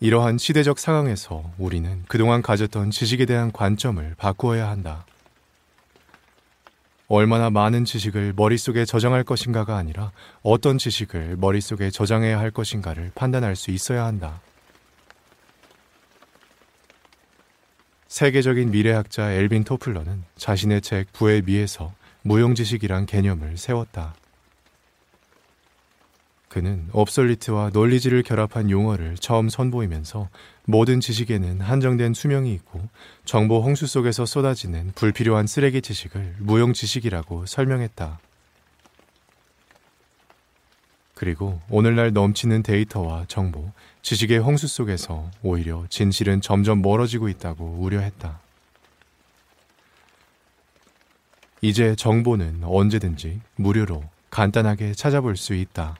이러한 0.00 0.38
시대적 0.38 0.78
상황에서 0.78 1.52
우리는 1.58 2.04
그동안 2.08 2.40
가졌던 2.40 2.90
지식에 2.90 3.26
대한 3.26 3.52
관점을 3.52 4.14
바꾸어야 4.16 4.70
한다. 4.70 5.04
얼마나 7.06 7.50
많은 7.50 7.84
지식을 7.84 8.32
머릿속에 8.34 8.86
저장할 8.86 9.24
것인가가 9.24 9.76
아니라 9.76 10.12
어떤 10.42 10.78
지식을 10.78 11.36
머릿속에 11.36 11.90
저장해야 11.90 12.38
할 12.38 12.50
것인가를 12.50 13.10
판단할 13.14 13.56
수 13.56 13.70
있어야 13.72 14.06
한다. 14.06 14.40
세계적인 18.10 18.72
미래학자 18.72 19.30
엘빈 19.30 19.62
토플러는 19.62 20.24
자신의 20.34 20.80
책 20.80 21.12
부의 21.12 21.42
미에서 21.42 21.94
무용지식이란 22.22 23.06
개념을 23.06 23.56
세웠다. 23.56 24.16
그는 26.48 26.88
업솔리트와 26.90 27.70
논리지를 27.72 28.24
결합한 28.24 28.68
용어를 28.68 29.14
처음 29.16 29.48
선보이면서 29.48 30.28
모든 30.64 30.98
지식에는 30.98 31.60
한정된 31.60 32.14
수명이 32.14 32.52
있고 32.54 32.82
정보 33.24 33.62
홍수 33.62 33.86
속에서 33.86 34.26
쏟아지는 34.26 34.90
불필요한 34.96 35.46
쓰레기 35.46 35.80
지식을 35.80 36.34
무용 36.40 36.72
지식이라고 36.72 37.46
설명했다. 37.46 38.18
그리고 41.20 41.60
오늘날 41.68 42.14
넘치는 42.14 42.62
데이터와 42.62 43.26
정보, 43.28 43.72
지식의 44.00 44.38
홍수 44.38 44.66
속에서 44.66 45.30
오히려 45.42 45.84
진실은 45.90 46.40
점점 46.40 46.80
멀어지고 46.80 47.28
있다고 47.28 47.76
우려했다. 47.78 48.40
이제 51.60 51.94
정보는 51.94 52.62
언제든지 52.64 53.42
무료로 53.56 54.02
간단하게 54.30 54.94
찾아볼 54.94 55.36
수 55.36 55.52
있다. 55.54 55.98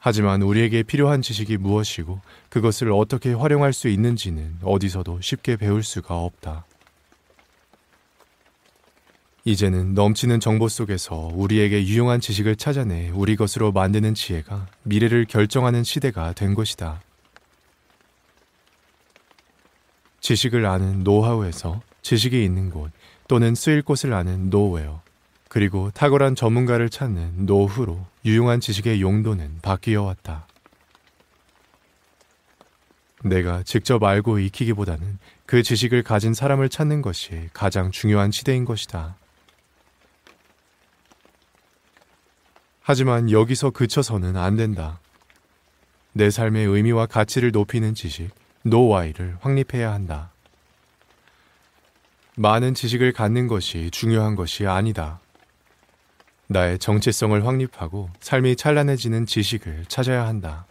하지만 0.00 0.42
우리에게 0.42 0.82
필요한 0.82 1.22
지식이 1.22 1.56
무엇이고 1.58 2.20
그것을 2.48 2.90
어떻게 2.90 3.32
활용할 3.32 3.72
수 3.72 3.86
있는지는 3.86 4.58
어디서도 4.64 5.20
쉽게 5.20 5.54
배울 5.54 5.84
수가 5.84 6.18
없다. 6.18 6.66
이제는 9.46 9.94
넘치는 9.94 10.40
정보 10.40 10.68
속에서 10.68 11.30
우리에게 11.32 11.86
유용한 11.86 12.20
지식을 12.20 12.56
찾아내 12.56 13.10
우리 13.10 13.36
것으로 13.36 13.70
만드는 13.70 14.14
지혜가 14.14 14.66
미래를 14.82 15.24
결정하는 15.24 15.84
시대가 15.84 16.32
된 16.32 16.52
것이다. 16.52 17.00
지식을 20.18 20.66
아는 20.66 21.04
노하우에서 21.04 21.80
지식이 22.02 22.44
있는 22.44 22.70
곳 22.70 22.90
또는 23.28 23.54
쓰일 23.54 23.82
곳을 23.82 24.14
아는 24.14 24.50
노웨어 24.50 25.00
그리고 25.48 25.92
탁월한 25.92 26.34
전문가를 26.34 26.90
찾는 26.90 27.46
노후로 27.46 28.04
유용한 28.24 28.58
지식의 28.58 29.00
용도는 29.00 29.60
바뀌어 29.62 30.02
왔다. 30.02 30.48
내가 33.22 33.62
직접 33.62 34.02
알고 34.02 34.40
익히기보다는 34.40 35.20
그 35.46 35.62
지식을 35.62 36.02
가진 36.02 36.34
사람을 36.34 36.68
찾는 36.68 37.00
것이 37.00 37.48
가장 37.52 37.92
중요한 37.92 38.32
시대인 38.32 38.64
것이다. 38.64 39.14
하지만 42.88 43.32
여기서 43.32 43.70
그쳐서는 43.70 44.36
안 44.36 44.54
된다. 44.54 45.00
내 46.12 46.30
삶의 46.30 46.66
의미와 46.66 47.06
가치를 47.06 47.50
높이는 47.50 47.96
지식, 47.96 48.30
노와이를 48.62 49.38
확립해야 49.40 49.92
한다. 49.92 50.30
많은 52.36 52.74
지식을 52.74 53.12
갖는 53.12 53.48
것이 53.48 53.90
중요한 53.90 54.36
것이 54.36 54.68
아니다. 54.68 55.18
나의 56.46 56.78
정체성을 56.78 57.44
확립하고 57.44 58.08
삶이 58.20 58.54
찬란해지는 58.54 59.26
지식을 59.26 59.86
찾아야 59.88 60.24
한다. 60.28 60.64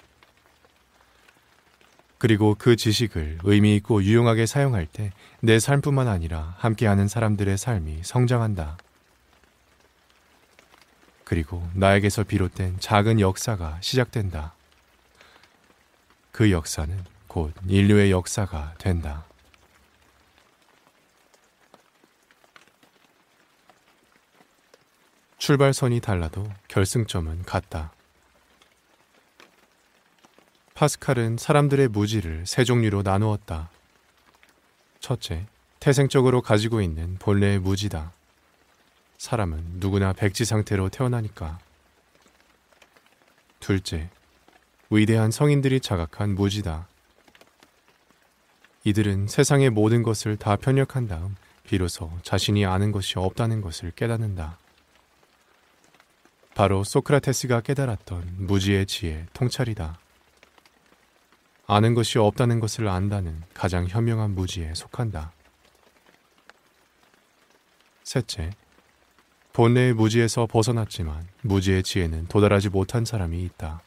그리고 2.18 2.56
그 2.58 2.78
지식을 2.78 3.40
의미 3.44 3.76
있고 3.76 4.02
유용하게 4.02 4.46
사용할 4.46 4.86
때 4.86 5.12
내 5.42 5.60
삶뿐만 5.60 6.08
아니라 6.08 6.56
함께하는 6.58 7.08
사람들의 7.08 7.56
삶이 7.58 8.00
성장한다. 8.04 8.78
그리고 11.26 11.68
나에게서 11.74 12.24
비롯된 12.24 12.80
작은 12.80 13.20
역사가 13.20 13.80
시작된다. 13.82 14.54
그 16.32 16.52
역사는 16.52 17.04
곧 17.28 17.54
인류의 17.68 18.12
역사가 18.12 18.76
된다. 18.78 19.26
출발선이 25.38 26.00
달라도 26.00 26.48
결승점은 26.68 27.44
같다. 27.44 27.92
파스칼은 30.76 31.38
사람들의 31.38 31.88
무지를 31.88 32.46
세 32.46 32.64
종류로 32.64 33.02
나누었다. 33.02 33.70
첫째, 35.00 35.46
태생적으로 35.80 36.42
가지고 36.42 36.82
있는 36.82 37.16
본래의 37.18 37.60
무지다. 37.60 38.15
사람은 39.18 39.64
누구나 39.76 40.14
백지 40.14 40.46
상태로 40.46 40.90
태어나니까. 40.90 41.60
둘째, 43.60 44.10
위대한 44.90 45.32
성인들이 45.32 45.80
자각한 45.80 46.36
무지다. 46.36 46.88
이들은 48.84 49.28
세상의 49.28 49.72
모든 49.72 50.04
것을 50.04 50.38
다 50.38 50.56
편력한 50.56 51.08
다음 51.08 51.36
비로소 51.64 52.12
자신이 52.22 52.66
아는 52.66 52.92
것이 52.92 53.18
없다는 53.18 53.62
것을 53.62 53.92
깨닫는다. 53.92 54.60
바로 56.54 56.84
소크라테스가 56.84 57.62
깨달았던 57.62 58.46
무지의 58.46 58.86
지혜, 58.86 59.26
통찰이다. 59.34 60.00
아는 61.68 61.96
것이 61.96 62.20
없다는 62.20 62.60
것을 62.60 62.88
안다는 62.88 63.42
가장 63.54 63.88
현명한 63.88 64.36
무지에 64.36 64.74
속한다. 64.76 65.34
셋째, 68.04 68.52
본래의 69.56 69.94
무지에서 69.94 70.48
벗어났지만 70.48 71.30
무지의 71.42 71.82
지혜는 71.82 72.28
도달하지 72.28 72.68
못한 72.68 73.06
사람이 73.06 73.42
있다. 73.42 73.82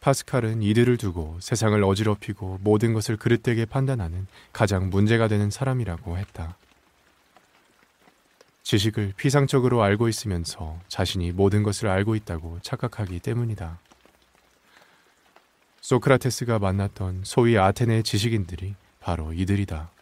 파스칼은 0.00 0.60
이들을 0.60 0.96
두고 0.96 1.38
세상을 1.38 1.84
어지럽히고 1.84 2.58
모든 2.62 2.92
것을 2.92 3.16
그릇되게 3.16 3.64
판단하는 3.64 4.26
가장 4.52 4.90
문제가 4.90 5.28
되는 5.28 5.50
사람이라고 5.50 6.18
했다. 6.18 6.56
지식을 8.64 9.12
피상적으로 9.16 9.84
알고 9.84 10.08
있으면서 10.08 10.80
자신이 10.88 11.30
모든 11.30 11.62
것을 11.62 11.86
알고 11.86 12.16
있다고 12.16 12.58
착각하기 12.62 13.20
때문이다. 13.20 13.78
소크라테스가 15.80 16.58
만났던 16.58 17.20
소위 17.22 17.56
아테네 17.56 18.02
지식인들이 18.02 18.74
바로 18.98 19.32
이들이다. 19.32 19.92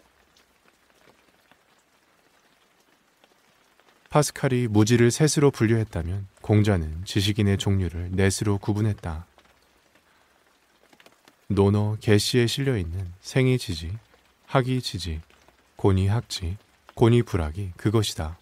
파스칼이 4.11 4.66
무지를 4.66 5.12
셋으로 5.12 5.53
분류했다면 5.53 6.27
공자는 6.42 7.05
지식인의 7.05 7.59
종류를 7.59 8.11
넷으로 8.11 8.59
구분했다. 8.59 9.25
논어 11.46 11.96
개시에 12.01 12.49
실려 12.49 12.77
있는 12.77 13.12
생이 13.20 13.57
지지, 13.57 13.96
학이 14.46 14.83
지지, 14.83 15.20
고니학지, 15.77 16.59
고니불학이 16.96 17.75
그것이다. 17.77 18.37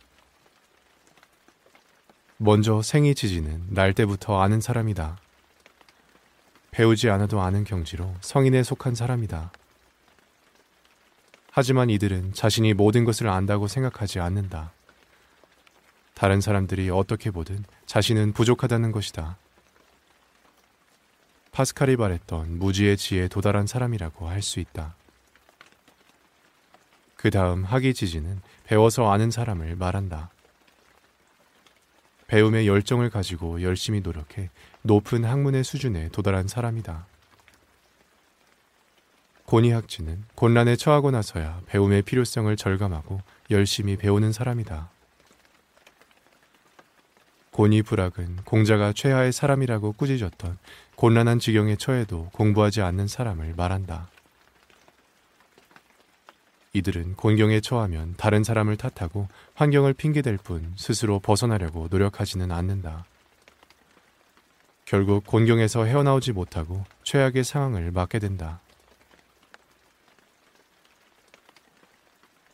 먼저 2.38 2.80
생이 2.80 3.14
지지는 3.14 3.62
날 3.68 3.92
때부터 3.92 4.40
아는 4.40 4.62
사람이다. 4.62 5.18
배우지 6.70 7.10
않아도 7.10 7.42
아는 7.42 7.64
경지로 7.64 8.14
성인에 8.22 8.62
속한 8.62 8.94
사람이다. 8.94 9.52
하지만 11.50 11.90
이들은 11.90 12.32
자신이 12.32 12.72
모든 12.72 13.04
것을 13.04 13.28
안다고 13.28 13.68
생각하지 13.68 14.20
않는다. 14.20 14.72
다른 16.18 16.40
사람들이 16.40 16.90
어떻게 16.90 17.30
보든 17.30 17.64
자신은 17.86 18.32
부족하다는 18.32 18.90
것이다. 18.90 19.36
파스칼이 21.52 21.94
말했던 21.94 22.58
무지의 22.58 22.96
지에 22.96 23.28
도달한 23.28 23.68
사람이라고 23.68 24.28
할 24.28 24.42
수 24.42 24.58
있다. 24.58 24.96
그 27.14 27.30
다음 27.30 27.62
학이지지는 27.62 28.40
배워서 28.64 29.12
아는 29.12 29.30
사람을 29.30 29.76
말한다. 29.76 30.30
배움의 32.26 32.66
열정을 32.66 33.10
가지고 33.10 33.62
열심히 33.62 34.00
노력해 34.00 34.50
높은 34.82 35.24
학문의 35.24 35.62
수준에 35.62 36.08
도달한 36.08 36.48
사람이다. 36.48 37.06
고니학지는 39.44 40.24
곤란에 40.34 40.74
처하고 40.74 41.12
나서야 41.12 41.60
배움의 41.66 42.02
필요성을 42.02 42.54
절감하고 42.56 43.20
열심히 43.52 43.96
배우는 43.96 44.32
사람이다. 44.32 44.97
고니 47.58 47.82
불학은 47.82 48.36
공자가 48.44 48.92
최하의 48.92 49.32
사람이라고 49.32 49.94
꾸짖었던 49.94 50.58
곤란한 50.94 51.40
지경에 51.40 51.74
처해도 51.74 52.28
공부하지 52.32 52.82
않는 52.82 53.08
사람을 53.08 53.54
말한다. 53.56 54.08
이들은 56.72 57.16
곤경에 57.16 57.60
처하면 57.60 58.14
다른 58.16 58.44
사람을 58.44 58.76
탓하고 58.76 59.26
환경을 59.54 59.94
핑계댈 59.94 60.36
뿐 60.36 60.72
스스로 60.76 61.18
벗어나려고 61.18 61.88
노력하지는 61.90 62.52
않는다. 62.52 63.06
결국 64.84 65.26
곤경에서 65.26 65.84
헤어나오지 65.84 66.34
못하고 66.34 66.84
최악의 67.02 67.42
상황을 67.42 67.90
맞게 67.90 68.20
된다. 68.20 68.60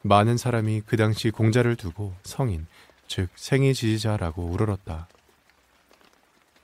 많은 0.00 0.38
사람이 0.38 0.82
그 0.86 0.96
당시 0.96 1.30
공자를 1.30 1.76
두고 1.76 2.14
성인, 2.22 2.66
즉 3.06 3.28
생애 3.36 3.72
지지자라고 3.72 4.44
우러렀다. 4.46 5.08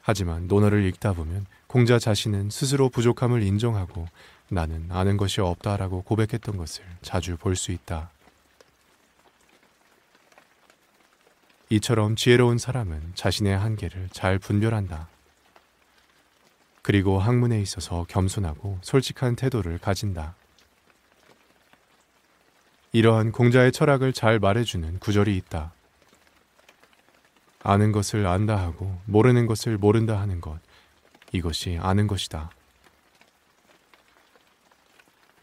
하지만 0.03 0.46
논어를 0.48 0.85
읽다 0.87 1.12
보면 1.12 1.46
공자 1.66 1.98
자신은 1.98 2.50
스스로 2.50 2.88
부족함을 2.88 3.42
인정하고 3.42 4.09
나는 4.48 4.88
아는 4.90 5.16
것이 5.16 5.40
없다라고 5.40 6.03
고백했던 6.03 6.57
것을 6.57 6.85
자주 7.03 7.37
볼 7.37 7.55
수 7.55 7.70
있다. 7.70 8.11
이처럼 11.68 12.16
지혜로운 12.16 12.59
사람은 12.59 13.12
자신의 13.14 13.57
한계를 13.57 14.09
잘 14.11 14.40
분별한다. 14.40 15.09
그리고 16.83 17.20
학문에 17.20 17.61
있어서 17.61 18.05
겸손하고 18.09 18.79
솔직한 18.83 19.37
태도를 19.37 19.79
가진다. 19.79 20.35
이러한 22.92 23.31
공자의 23.31 23.70
철학을 23.70 24.12
잘 24.12 24.40
말해주는 24.40 24.98
구절이 24.98 25.37
있다. 25.37 25.72
아는 27.62 27.92
것을 27.92 28.27
안다 28.27 28.57
하고 28.57 28.99
모르는 29.05 29.46
것을 29.46 29.79
모른다 29.79 30.20
하는 30.20 30.40
것. 30.40 30.59
이것이 31.33 31.79
아는 31.81 32.07
것이다. 32.07 32.51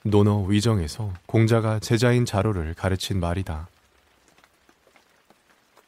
논어 0.03 0.41
위정에서 0.43 1.13
공자가 1.25 1.79
제자인 1.79 2.25
자로를 2.25 2.73
가르친 2.73 3.19
말이다. 3.19 3.67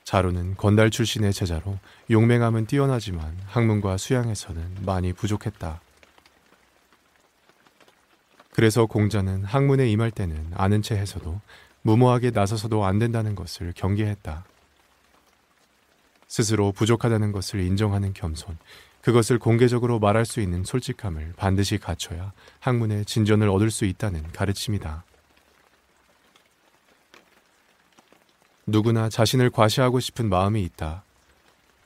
자로는 0.03 0.55
건달 0.57 0.89
출신의 0.89 1.33
제자로 1.33 1.77
용맹함은 2.09 2.65
뛰어나지만 2.65 3.37
학문과 3.45 3.97
수양에서는 3.97 4.77
많이 4.81 5.13
부족했다. 5.13 5.79
그래서 8.51 8.87
공자는 8.87 9.45
학문에 9.45 9.87
임할 9.89 10.11
때는 10.11 10.51
아는 10.55 10.81
채 10.81 10.95
해서도 10.95 11.39
무모하게 11.83 12.31
나서서도 12.31 12.83
안 12.85 12.99
된다는 12.99 13.35
것을 13.35 13.71
경계했다. 13.75 14.43
스스로 16.29 16.71
부족하다는 16.71 17.31
것을 17.33 17.59
인정하는 17.59 18.13
겸손, 18.13 18.57
그것을 19.01 19.39
공개적으로 19.39 19.99
말할 19.99 20.25
수 20.25 20.39
있는 20.39 20.63
솔직함을 20.63 21.33
반드시 21.35 21.77
갖춰야 21.77 22.31
학문의 22.59 23.03
진전을 23.05 23.49
얻을 23.49 23.71
수 23.71 23.85
있다는 23.85 24.31
가르침이다. 24.31 25.03
누구나 28.67 29.09
자신을 29.09 29.49
과시하고 29.49 29.99
싶은 29.99 30.29
마음이 30.29 30.61
있다. 30.61 31.03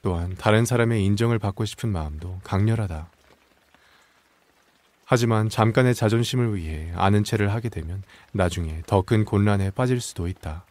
또한 0.01 0.36
다른 0.36 0.65
사람의 0.65 1.03
인정을 1.06 1.39
받고 1.39 1.63
싶은 1.63 1.89
마음도 1.89 2.39
강렬하다. 2.43 3.08
하지만 5.06 5.47
잠깐의 5.47 5.95
자존심을 5.95 6.56
위해 6.56 6.91
아는 6.95 7.23
체를 7.23 7.53
하게 7.53 7.69
되면 7.69 8.03
나중에 8.34 8.82
더 8.88 9.03
큰 9.03 9.23
곤란에 9.23 9.71
빠질 9.71 10.01
수도 10.01 10.27
있다. 10.27 10.65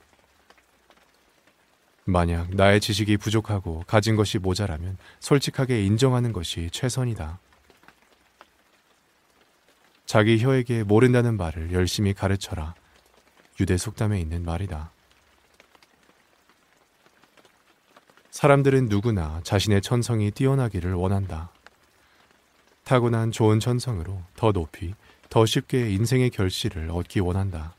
만약 2.04 2.54
나의 2.54 2.80
지식이 2.80 3.16
부족하고 3.16 3.84
가진 3.86 4.16
것이 4.16 4.38
모자라면 4.38 4.98
솔직하게 5.20 5.84
인정하는 5.84 6.32
것이 6.32 6.68
최선이다. 6.72 7.38
자기 10.04 10.38
혀에게 10.38 10.82
모른다는 10.82 11.36
말을 11.36 11.72
열심히 11.72 12.12
가르쳐라. 12.12 12.74
유대 13.60 13.76
속담에 13.76 14.20
있는 14.20 14.44
말이다. 14.44 14.90
사람들은 18.30 18.88
누구나 18.88 19.40
자신의 19.44 19.82
천성이 19.82 20.30
뛰어나기를 20.32 20.94
원한다. 20.94 21.50
타고난 22.84 23.30
좋은 23.30 23.60
천성으로 23.60 24.22
더 24.34 24.52
높이, 24.52 24.94
더 25.28 25.46
쉽게 25.46 25.90
인생의 25.90 26.30
결실을 26.30 26.90
얻기 26.90 27.20
원한다. 27.20 27.74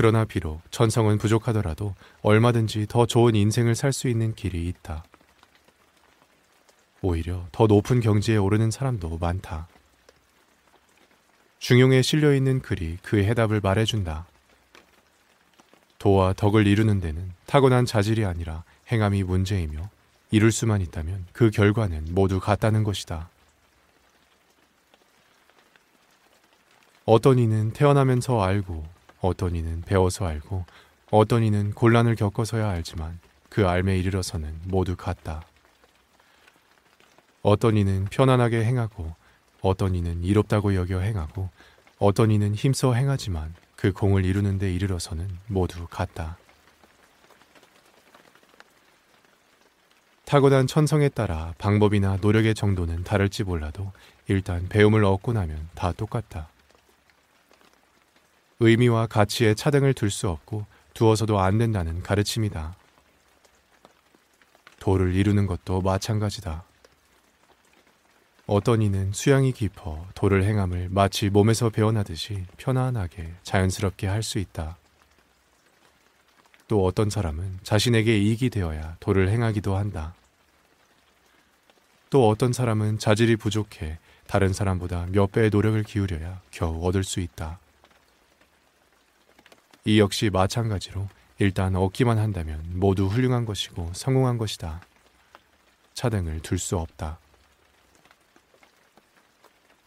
그러나 0.00 0.24
비록 0.24 0.62
천성은 0.70 1.18
부족하더라도 1.18 1.94
얼마든지 2.22 2.86
더 2.88 3.04
좋은 3.04 3.34
인생을 3.34 3.74
살 3.74 3.92
수 3.92 4.08
있는 4.08 4.34
길이 4.34 4.66
있다. 4.66 5.04
오히려 7.02 7.46
더 7.52 7.66
높은 7.66 8.00
경지에 8.00 8.38
오르는 8.38 8.70
사람도 8.70 9.18
많다. 9.18 9.68
중용에 11.58 12.00
실려 12.00 12.34
있는 12.34 12.62
글이 12.62 12.96
그 13.02 13.18
해답을 13.18 13.60
말해준다. 13.60 14.26
도와 15.98 16.32
덕을 16.32 16.66
이루는 16.66 17.00
데는 17.00 17.32
타고난 17.44 17.84
자질이 17.84 18.24
아니라 18.24 18.64
행함이 18.90 19.22
문제이며 19.24 19.90
이룰 20.30 20.50
수만 20.50 20.80
있다면 20.80 21.26
그 21.34 21.50
결과는 21.50 22.06
모두 22.12 22.40
같다는 22.40 22.84
것이다. 22.84 23.28
어떤 27.04 27.38
이는 27.38 27.72
태어나면서 27.72 28.40
알고 28.42 28.99
어떤 29.20 29.54
이는 29.54 29.82
배워서 29.82 30.26
알고 30.26 30.64
어떤 31.10 31.42
이는 31.42 31.72
곤란을 31.72 32.16
겪어서야 32.16 32.68
알지만 32.68 33.18
그 33.48 33.66
알매 33.66 33.98
이르러서는 33.98 34.60
모두 34.64 34.96
같다. 34.96 35.42
어떤 37.42 37.76
이는 37.76 38.04
편안하게 38.06 38.64
행하고 38.64 39.14
어떤 39.60 39.94
이는 39.94 40.22
이롭다고 40.22 40.74
여겨 40.74 41.00
행하고 41.00 41.50
어떤 41.98 42.30
이는 42.30 42.54
힘써 42.54 42.94
행하지만 42.94 43.54
그 43.76 43.92
공을 43.92 44.24
이루는 44.24 44.58
데 44.58 44.72
이르러서는 44.72 45.28
모두 45.46 45.86
같다. 45.86 46.38
타고난 50.24 50.66
천성에 50.66 51.08
따라 51.08 51.54
방법이나 51.58 52.18
노력의 52.20 52.54
정도는 52.54 53.02
다를지 53.02 53.42
몰라도 53.42 53.90
일단 54.28 54.68
배움을 54.68 55.04
얻고 55.04 55.32
나면 55.32 55.68
다 55.74 55.92
똑같다. 55.92 56.48
의미와 58.60 59.06
가치에 59.06 59.54
차등을 59.54 59.94
둘 59.94 60.10
수 60.10 60.28
없고 60.28 60.66
두어서도 60.94 61.40
안 61.40 61.58
된다는 61.58 62.02
가르침이다. 62.02 62.76
도를 64.78 65.14
이루는 65.14 65.46
것도 65.46 65.80
마찬가지다. 65.80 66.64
어떤 68.46 68.82
이는 68.82 69.12
수양이 69.12 69.52
깊어 69.52 70.06
도를 70.14 70.44
행함을 70.44 70.88
마치 70.90 71.30
몸에서 71.30 71.70
배어나듯이 71.70 72.44
편안하게 72.56 73.32
자연스럽게 73.42 74.06
할 74.06 74.22
수 74.22 74.38
있다. 74.38 74.76
또 76.68 76.84
어떤 76.84 77.10
사람은 77.10 77.60
자신에게 77.62 78.18
이익이 78.18 78.50
되어야 78.50 78.96
도를 79.00 79.28
행하기도 79.28 79.76
한다. 79.76 80.14
또 82.10 82.28
어떤 82.28 82.52
사람은 82.52 82.98
자질이 82.98 83.36
부족해 83.36 83.98
다른 84.26 84.52
사람보다 84.52 85.06
몇 85.10 85.32
배의 85.32 85.50
노력을 85.50 85.82
기울여야 85.82 86.40
겨우 86.50 86.84
얻을 86.86 87.04
수 87.04 87.20
있다. 87.20 87.58
이 89.84 89.98
역시 89.98 90.30
마찬가지로 90.30 91.08
일단 91.38 91.74
얻기만 91.74 92.18
한다면 92.18 92.62
모두 92.74 93.06
훌륭한 93.06 93.44
것이고 93.46 93.90
성공한 93.94 94.36
것이다. 94.38 94.80
차등을 95.94 96.40
둘 96.40 96.58
수 96.58 96.76
없다. 96.76 97.18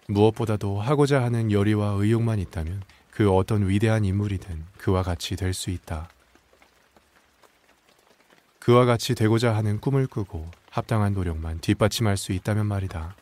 무엇보다도 0.08 0.82
하고자 0.82 1.22
하는 1.24 1.52
열의와 1.52 1.96
의욕만 1.98 2.40
있다면 2.40 2.84
그 3.12 3.32
어떤 3.32 3.70
위대한 3.70 4.04
인물이든 4.04 4.66
그와 4.78 5.04
같이 5.04 5.36
될 5.36 5.54
수 5.54 5.70
있다. 5.70 6.10
그와 8.60 8.86
같이 8.86 9.14
되고자 9.14 9.56
하는 9.56 9.80
꿈을 9.80 10.08
꾸고 10.08 10.50
합당한 10.70 11.14
노력만 11.14 11.60
뒷받침할 11.60 12.18
수 12.18 12.32
있다면 12.32 12.66
말이다. 12.66 13.16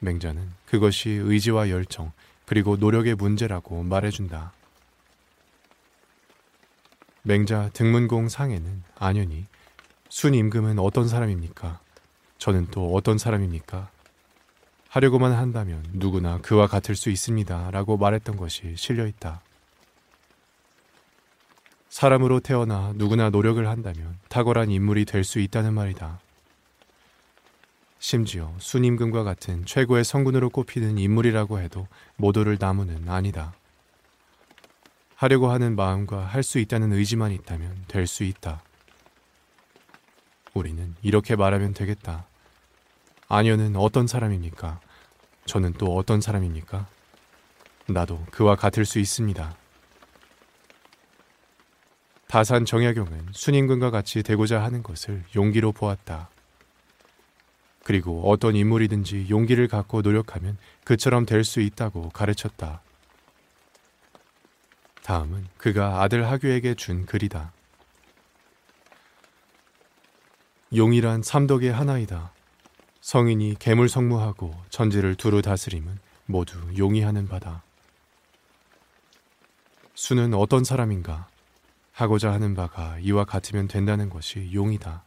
맹자는 0.00 0.50
그것이 0.66 1.10
의지와 1.10 1.70
열정, 1.70 2.12
그리고 2.44 2.76
노력의 2.76 3.14
문제라고 3.14 3.82
말해준다. 3.84 4.52
맹자 7.22 7.70
등문공 7.72 8.28
상에는 8.28 8.82
안연히 8.98 9.46
순 10.08 10.34
임금은 10.34 10.78
어떤 10.78 11.08
사람입니까? 11.08 11.80
저는 12.38 12.66
또 12.70 12.94
어떤 12.94 13.18
사람입니까? 13.18 13.90
하려고만 14.88 15.32
한다면 15.32 15.84
누구나 15.92 16.38
그와 16.38 16.66
같을 16.66 16.96
수 16.96 17.08
있습니다. 17.10 17.70
라고 17.70 17.96
말했던 17.96 18.36
것이 18.36 18.74
실려 18.76 19.06
있다. 19.06 19.40
사람으로 21.88 22.40
태어나 22.40 22.92
누구나 22.96 23.30
노력을 23.30 23.66
한다면 23.66 24.18
탁월한 24.28 24.70
인물이 24.70 25.04
될 25.04 25.24
수 25.24 25.38
있다는 25.38 25.74
말이다. 25.74 26.20
심지어 28.00 28.52
순임금과 28.58 29.22
같은 29.22 29.64
최고의 29.64 30.02
성군으로 30.04 30.50
꼽히는 30.50 30.98
인물이라고 30.98 31.60
해도 31.60 31.86
모두를 32.16 32.56
나무는 32.58 33.08
아니다. 33.08 33.54
하려고 35.22 35.52
하는 35.52 35.76
마음과 35.76 36.24
할 36.26 36.42
수 36.42 36.58
있다는 36.58 36.92
의지만 36.92 37.30
있다면 37.30 37.84
될 37.86 38.08
수 38.08 38.24
있다. 38.24 38.60
우리는 40.52 40.96
이렇게 41.00 41.36
말하면 41.36 41.74
되겠다. 41.74 42.26
아녀는 43.28 43.76
어떤 43.76 44.08
사람입니까? 44.08 44.80
저는 45.44 45.74
또 45.74 45.96
어떤 45.96 46.20
사람입니까? 46.20 46.88
나도 47.86 48.24
그와 48.32 48.56
같을 48.56 48.84
수 48.84 48.98
있습니다. 48.98 49.56
다산 52.26 52.64
정약용은 52.64 53.28
순임금과 53.30 53.90
같이 53.92 54.24
되고자 54.24 54.60
하는 54.60 54.82
것을 54.82 55.22
용기로 55.36 55.70
보았다. 55.70 56.30
그리고 57.84 58.28
어떤 58.28 58.56
인물이든지 58.56 59.28
용기를 59.30 59.68
갖고 59.68 60.02
노력하면 60.02 60.58
그처럼 60.82 61.26
될 61.26 61.44
수 61.44 61.60
있다고 61.60 62.08
가르쳤다. 62.08 62.81
다음은 65.02 65.46
그가 65.56 66.02
아들 66.02 66.28
하규에게 66.30 66.74
준 66.74 67.06
글이다. 67.06 67.52
용이란 70.74 71.22
삼덕의 71.22 71.72
하나이다. 71.72 72.32
성인이 73.00 73.56
개물 73.58 73.88
성무하고 73.88 74.54
천지를 74.70 75.16
두루 75.16 75.42
다스림은 75.42 75.98
모두 76.26 76.58
용이 76.78 77.02
하는 77.02 77.28
바다. 77.28 77.62
수는 79.94 80.34
어떤 80.34 80.64
사람인가? 80.64 81.28
하고자 81.92 82.32
하는 82.32 82.54
바가 82.54 82.98
이와 83.00 83.24
같으면 83.24 83.68
된다는 83.68 84.08
것이 84.08 84.50
용이다. 84.54 85.04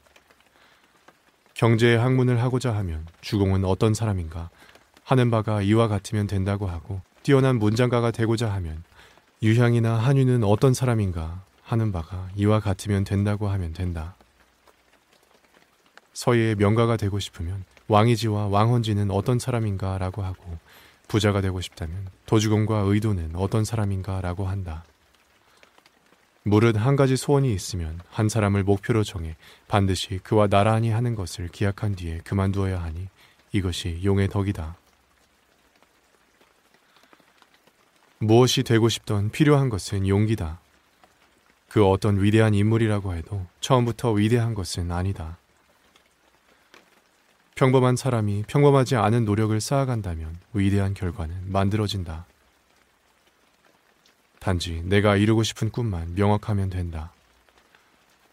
경제의 1.56 1.98
학문을 1.98 2.42
하고자 2.44 2.76
하면 2.76 3.08
주공은 3.22 3.66
어떤 3.66 3.94
사람인가? 3.94 4.50
하는 5.04 5.32
바가 5.32 5.62
이와 5.62 5.88
같으면 5.88 6.28
된다고 6.28 6.68
하고 6.68 7.02
뛰어난 7.24 7.58
문장가가 7.58 8.12
되고자 8.12 8.52
하면 8.54 8.84
유향이나 9.42 9.96
한유는 9.96 10.44
어떤 10.44 10.74
사람인가 10.74 11.44
하는 11.62 11.92
바가 11.92 12.30
이와 12.36 12.60
같으면 12.60 13.04
된다고 13.04 13.48
하면 13.50 13.74
된다. 13.74 14.16
서예의 16.14 16.56
명가가 16.56 16.98
되고 16.98 17.20
싶으면 17.20 17.66
왕이지와 17.88 18.48
왕헌지는 18.48 19.12
어떤 19.12 19.38
사람인가 19.38 19.98
라고 19.98 20.24
하고 20.24 20.58
부자가 21.08 21.42
되고 21.42 21.60
싶다면 21.62 22.08
도주공과 22.26 22.80
의도는 22.80 23.36
어떤 23.36 23.66
사람인가 23.66 24.22
라고 24.22 24.48
한다. 24.48 24.86
무릇 26.44 26.78
한 26.78 26.96
가지 26.96 27.18
소원이 27.18 27.52
있으면 27.54 28.00
한 28.10 28.30
사람을 28.30 28.64
목표로 28.64 29.04
정해 29.04 29.36
반드시 29.68 30.20
그와 30.24 30.48
나란히 30.48 30.92
하는 30.92 31.16
것을 31.16 31.48
기약한 31.48 31.96
뒤에 31.96 32.20
그만두어야 32.24 32.82
하니 32.82 33.08
이것이 33.52 34.02
용의 34.04 34.30
덕이다. 34.30 34.78
무엇이 38.20 38.64
되고 38.64 38.90
싶던 38.90 39.30
필요한 39.32 39.70
것은 39.70 40.08
용기다. 40.08 40.60
그 41.68 41.86
어떤 41.86 42.22
위대한 42.24 42.54
인물이라고 42.54 43.16
해도 43.16 43.46
처음부터 43.60 44.14
위대한 44.14 44.54
것은 44.54 44.92
아니다. 44.92 45.38
평범한 47.56 47.96
사람이 47.96 48.44
평범하지 48.48 48.96
않은 48.96 49.26
노력을 49.26 49.60
쌓아간다면 49.60 50.38
위대한 50.54 50.94
결과는 50.94 51.52
만들어진다. 51.52 52.26
단지 54.40 54.82
내가 54.86 55.16
이루고 55.16 55.44
싶은 55.44 55.70
꿈만 55.72 56.16
명확하면 56.16 56.70
된다. 56.70 57.12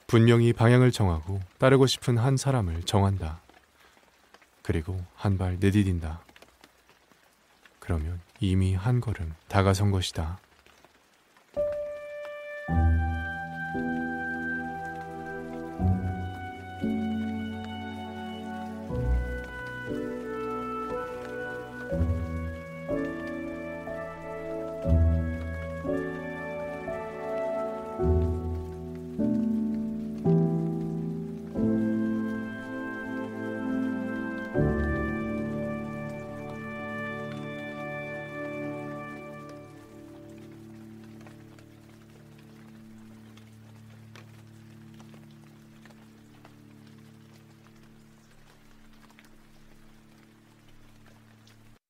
분명히 0.06 0.52
방향을 0.52 0.92
정하고 0.92 1.40
따르고 1.58 1.86
싶은 1.86 2.18
한 2.18 2.36
사람을 2.36 2.82
정한다. 2.82 3.40
그리고 4.62 5.02
한 5.14 5.38
발 5.38 5.56
내디딘다. 5.58 6.20
그러면 7.78 8.20
이미 8.46 8.74
한 8.74 9.00
걸음 9.00 9.34
다가선 9.48 9.90
것이다. 9.92 10.38